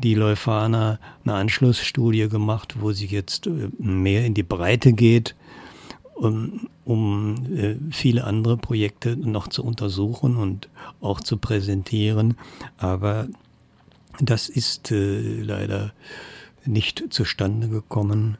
die 0.03 0.15
Leuphana 0.15 0.99
eine 1.25 1.35
Anschlussstudie 1.35 2.29
gemacht, 2.29 2.77
wo 2.81 2.93
sie 2.93 3.07
jetzt 3.07 3.47
äh, 3.47 3.69
mehr 3.79 4.25
in 4.27 4.35
die 4.35 4.43
Breite 4.43 4.93
geht, 4.93 5.35
um, 6.15 6.69
um 6.85 7.37
äh, 7.55 7.77
viele 7.91 8.25
andere 8.25 8.57
Projekte 8.57 9.17
noch 9.17 9.49
zu 9.49 9.65
untersuchen 9.65 10.37
und 10.37 10.69
auch 11.01 11.21
zu 11.21 11.37
präsentieren. 11.37 12.37
Aber 12.79 13.29
das 14.21 14.49
ist 14.49 14.91
äh, 14.91 15.41
leider 15.41 15.93
nicht 16.65 17.05
zustande 17.11 17.69
gekommen 17.69 18.39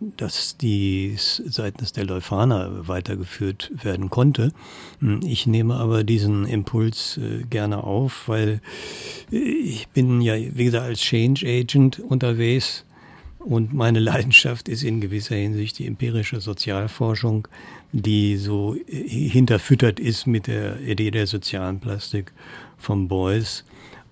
dass 0.00 0.56
dies 0.56 1.42
seitens 1.46 1.92
der 1.92 2.04
Leuphana 2.04 2.86
weitergeführt 2.86 3.72
werden 3.82 4.10
konnte. 4.10 4.52
Ich 5.24 5.46
nehme 5.46 5.74
aber 5.74 6.04
diesen 6.04 6.46
Impuls 6.46 7.18
äh, 7.18 7.42
gerne 7.44 7.82
auf, 7.82 8.28
weil 8.28 8.60
äh, 9.32 9.36
ich 9.36 9.88
bin 9.88 10.20
ja, 10.20 10.34
wie 10.36 10.64
gesagt, 10.64 10.84
als 10.84 11.00
Change 11.00 11.46
Agent 11.46 11.98
unterwegs 11.98 12.84
und 13.38 13.72
meine 13.72 13.98
Leidenschaft 13.98 14.68
ist 14.68 14.84
in 14.84 15.00
gewisser 15.00 15.34
Hinsicht 15.34 15.78
die 15.78 15.86
empirische 15.86 16.40
Sozialforschung, 16.40 17.48
die 17.92 18.36
so 18.36 18.76
äh, 18.76 19.08
hinterfüttert 19.08 19.98
ist 19.98 20.26
mit 20.26 20.46
der 20.46 20.80
Idee 20.80 21.10
der 21.10 21.26
sozialen 21.26 21.80
Plastik 21.80 22.32
von 22.76 23.08
Beuys. 23.08 23.64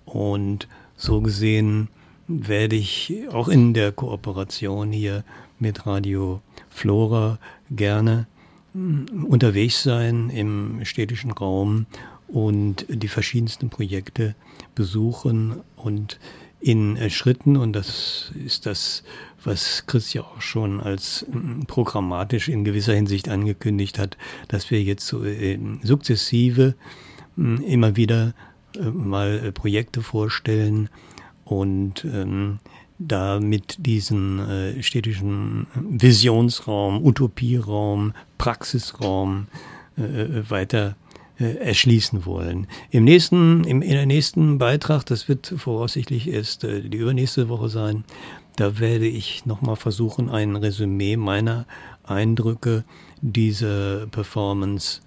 Und 0.05 0.67
so 0.97 1.21
gesehen 1.21 1.87
werde 2.27 2.75
ich 2.75 3.13
auch 3.31 3.47
in 3.47 3.73
der 3.73 3.93
Kooperation 3.93 4.91
hier 4.91 5.23
mit 5.59 5.85
Radio 5.85 6.41
Flora 6.69 7.39
gerne 7.71 8.27
hm, 8.73 9.25
unterwegs 9.27 9.83
sein 9.83 10.29
im 10.29 10.83
städtischen 10.85 11.31
Raum 11.31 11.85
und 12.27 12.85
die 12.89 13.07
verschiedensten 13.07 13.69
Projekte 13.69 14.35
besuchen 14.75 15.61
und 15.75 16.19
in 16.59 16.97
Schritten, 17.09 17.55
und 17.55 17.73
das 17.73 18.31
ist 18.43 18.65
das, 18.65 19.03
was 19.43 19.85
Chris 19.85 20.13
ja 20.13 20.23
auch 20.23 20.41
schon 20.41 20.81
als 20.81 21.25
hm, 21.31 21.65
programmatisch 21.67 22.49
in 22.49 22.63
gewisser 22.63 22.93
Hinsicht 22.93 23.29
angekündigt 23.29 23.99
hat, 23.99 24.17
dass 24.47 24.71
wir 24.71 24.81
jetzt 24.81 25.05
so 25.05 25.23
äh, 25.23 25.59
sukzessive 25.83 26.75
hm, 27.35 27.61
immer 27.61 27.95
wieder 27.95 28.33
äh, 28.75 28.89
mal 28.89 29.39
äh, 29.45 29.51
Projekte 29.51 30.01
vorstellen 30.01 30.89
und 31.45 32.03
ähm, 32.05 32.59
da 32.99 33.39
mit 33.39 33.85
diesem 33.85 34.39
äh, 34.39 34.83
städtischen 34.83 35.67
Visionsraum, 35.75 37.03
Utopieraum, 37.05 38.13
Praxisraum 38.37 39.47
äh, 39.97 40.01
äh, 40.01 40.49
weiter 40.49 40.95
äh, 41.39 41.55
erschließen 41.57 42.25
wollen. 42.25 42.67
Im 42.89 43.03
nächsten, 43.03 43.63
im, 43.63 43.81
in 43.81 43.91
der 43.91 44.05
nächsten 44.05 44.57
Beitrag, 44.57 45.05
das 45.05 45.27
wird 45.27 45.53
voraussichtlich 45.57 46.27
erst 46.27 46.63
äh, 46.63 46.81
die 46.81 46.97
übernächste 46.97 47.49
Woche 47.49 47.69
sein, 47.69 48.03
da 48.55 48.79
werde 48.79 49.07
ich 49.07 49.45
nochmal 49.45 49.75
versuchen, 49.75 50.29
ein 50.29 50.55
Resümee 50.55 51.15
meiner 51.15 51.67
Eindrücke 52.03 52.83
dieser 53.21 54.07
Performance 54.07 55.01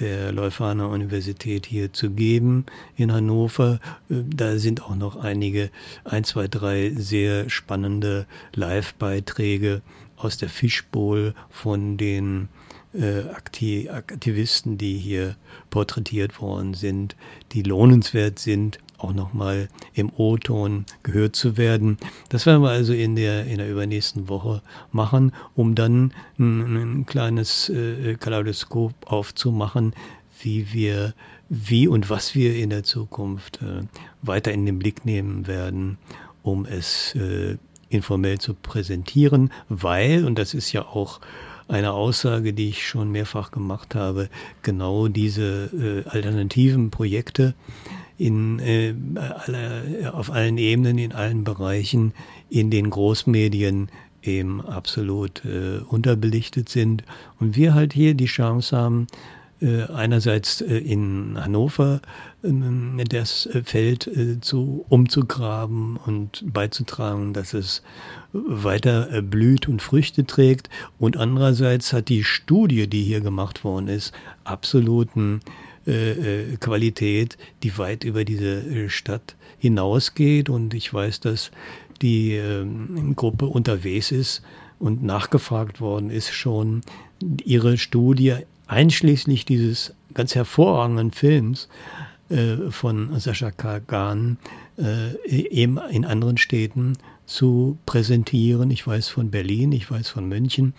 der 0.00 0.32
Leuphana 0.32 0.86
Universität 0.86 1.66
hier 1.66 1.92
zu 1.92 2.10
geben 2.10 2.66
in 2.96 3.12
Hannover. 3.12 3.80
Äh, 4.10 4.16
da 4.34 4.58
sind 4.58 4.82
auch 4.82 4.96
noch 4.96 5.16
einige, 5.16 5.70
ein, 6.04 6.24
zwei, 6.24 6.48
drei 6.48 6.92
sehr 6.96 7.50
spannende 7.50 8.26
Live-Beiträge 8.54 9.82
aus 10.16 10.36
der 10.36 10.48
Fishbowl 10.48 11.34
von 11.50 11.96
den 11.96 12.48
äh, 12.94 13.22
Aktivisten, 13.30 14.78
die 14.78 14.98
hier 14.98 15.36
porträtiert 15.70 16.40
worden 16.40 16.74
sind, 16.74 17.16
die 17.52 17.62
lohnenswert 17.62 18.38
sind 18.38 18.78
auch 18.98 19.14
nochmal 19.14 19.68
im 19.94 20.10
O-Ton 20.16 20.84
gehört 21.02 21.36
zu 21.36 21.56
werden. 21.56 21.98
Das 22.28 22.46
werden 22.46 22.62
wir 22.62 22.70
also 22.70 22.92
in 22.92 23.16
der, 23.16 23.46
in 23.46 23.58
der 23.58 23.70
übernächsten 23.70 24.28
Woche 24.28 24.62
machen, 24.92 25.32
um 25.54 25.74
dann 25.74 26.12
ein, 26.38 27.00
ein 27.00 27.06
kleines 27.06 27.68
äh, 27.68 28.16
Kaleidoskop 28.16 28.92
aufzumachen, 29.06 29.94
wie 30.40 30.72
wir, 30.72 31.14
wie 31.48 31.88
und 31.88 32.10
was 32.10 32.34
wir 32.34 32.56
in 32.56 32.70
der 32.70 32.82
Zukunft 32.82 33.60
äh, 33.62 33.82
weiter 34.22 34.52
in 34.52 34.66
den 34.66 34.78
Blick 34.78 35.04
nehmen 35.04 35.46
werden, 35.46 35.98
um 36.42 36.66
es 36.66 37.14
äh, 37.14 37.56
informell 37.88 38.38
zu 38.38 38.54
präsentieren, 38.54 39.50
weil, 39.68 40.24
und 40.24 40.38
das 40.38 40.54
ist 40.54 40.72
ja 40.72 40.82
auch 40.82 41.20
eine 41.68 41.92
Aussage, 41.92 42.54
die 42.54 42.70
ich 42.70 42.86
schon 42.86 43.10
mehrfach 43.10 43.50
gemacht 43.50 43.94
habe, 43.94 44.28
genau 44.62 45.08
diese 45.08 46.04
äh, 46.06 46.08
alternativen 46.08 46.90
Projekte 46.90 47.54
in, 48.18 48.58
äh, 48.58 48.94
alle, 49.16 50.12
auf 50.12 50.30
allen 50.30 50.58
Ebenen, 50.58 50.98
in 50.98 51.12
allen 51.12 51.44
Bereichen, 51.44 52.12
in 52.50 52.70
den 52.70 52.90
Großmedien 52.90 53.88
eben 54.22 54.60
absolut 54.60 55.44
äh, 55.44 55.78
unterbelichtet 55.88 56.68
sind. 56.68 57.04
Und 57.38 57.56
wir 57.56 57.74
halt 57.74 57.92
hier 57.92 58.14
die 58.14 58.26
Chance 58.26 58.76
haben, 58.76 59.06
äh, 59.60 59.84
einerseits 59.92 60.60
äh, 60.60 60.78
in 60.78 61.36
Hannover 61.36 62.00
ähm, 62.44 63.00
das 63.08 63.48
Feld 63.64 64.06
äh, 64.06 64.40
zu, 64.40 64.84
umzugraben 64.88 65.96
und 65.96 66.44
beizutragen, 66.52 67.32
dass 67.32 67.54
es 67.54 67.82
weiter 68.32 69.20
blüht 69.22 69.68
und 69.68 69.82
Früchte 69.82 70.24
trägt. 70.26 70.70
Und 71.00 71.16
andererseits 71.16 71.92
hat 71.92 72.08
die 72.08 72.22
Studie, 72.22 72.88
die 72.88 73.02
hier 73.02 73.20
gemacht 73.20 73.64
worden 73.64 73.88
ist, 73.88 74.12
absoluten 74.44 75.40
Qualität, 76.60 77.38
die 77.62 77.78
weit 77.78 78.04
über 78.04 78.24
diese 78.24 78.90
Stadt 78.90 79.36
hinausgeht. 79.58 80.48
Und 80.48 80.74
ich 80.74 80.92
weiß, 80.92 81.20
dass 81.20 81.50
die 82.02 82.34
ähm, 82.34 83.14
Gruppe 83.16 83.46
unterwegs 83.46 84.12
ist 84.12 84.42
und 84.78 85.02
nachgefragt 85.02 85.80
worden 85.80 86.10
ist 86.10 86.32
schon, 86.32 86.82
ihre 87.44 87.78
Studie 87.78 88.36
einschließlich 88.66 89.44
dieses 89.44 89.94
ganz 90.14 90.34
hervorragenden 90.34 91.10
Films 91.10 91.68
äh, 92.28 92.70
von 92.70 93.18
Sascha 93.18 93.50
Kagan 93.50 94.38
äh, 94.76 95.14
eben 95.26 95.78
in 95.90 96.04
anderen 96.04 96.38
Städten 96.38 96.94
zu 97.26 97.78
präsentieren. 97.86 98.70
Ich 98.70 98.86
weiß 98.86 99.08
von 99.08 99.30
Berlin, 99.30 99.72
ich 99.72 99.90
weiß 99.90 100.08
von 100.08 100.28
München. 100.28 100.74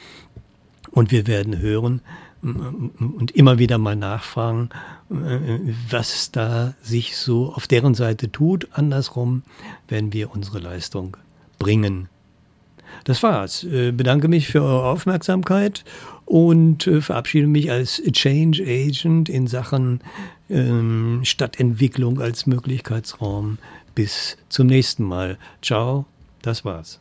Und 0.91 1.11
wir 1.11 1.27
werden 1.27 1.59
hören 1.59 2.01
und 2.41 3.31
immer 3.31 3.59
wieder 3.59 3.77
mal 3.77 3.95
nachfragen, 3.95 4.69
äh, 5.09 5.59
was 5.89 6.31
da 6.31 6.73
sich 6.81 7.17
so 7.17 7.53
auf 7.53 7.67
deren 7.67 7.95
Seite 7.95 8.31
tut. 8.31 8.67
Andersrum 8.71 9.43
werden 9.87 10.13
wir 10.13 10.31
unsere 10.31 10.59
Leistung 10.59 11.17
bringen. 11.57 12.07
Das 13.03 13.23
war's. 13.23 13.63
Äh, 13.63 13.91
bedanke 13.91 14.27
mich 14.27 14.47
für 14.47 14.61
eure 14.61 14.85
Aufmerksamkeit 14.85 15.83
und 16.25 16.87
äh, 16.87 17.01
verabschiede 17.01 17.47
mich 17.47 17.71
als 17.71 18.01
Change 18.11 18.63
Agent 18.63 19.29
in 19.29 19.47
Sachen 19.47 20.01
ähm, 20.49 21.21
Stadtentwicklung 21.23 22.21
als 22.21 22.45
Möglichkeitsraum. 22.45 23.57
Bis 23.95 24.37
zum 24.49 24.67
nächsten 24.67 25.03
Mal. 25.03 25.37
Ciao, 25.61 26.05
das 26.41 26.63
war's. 26.65 26.99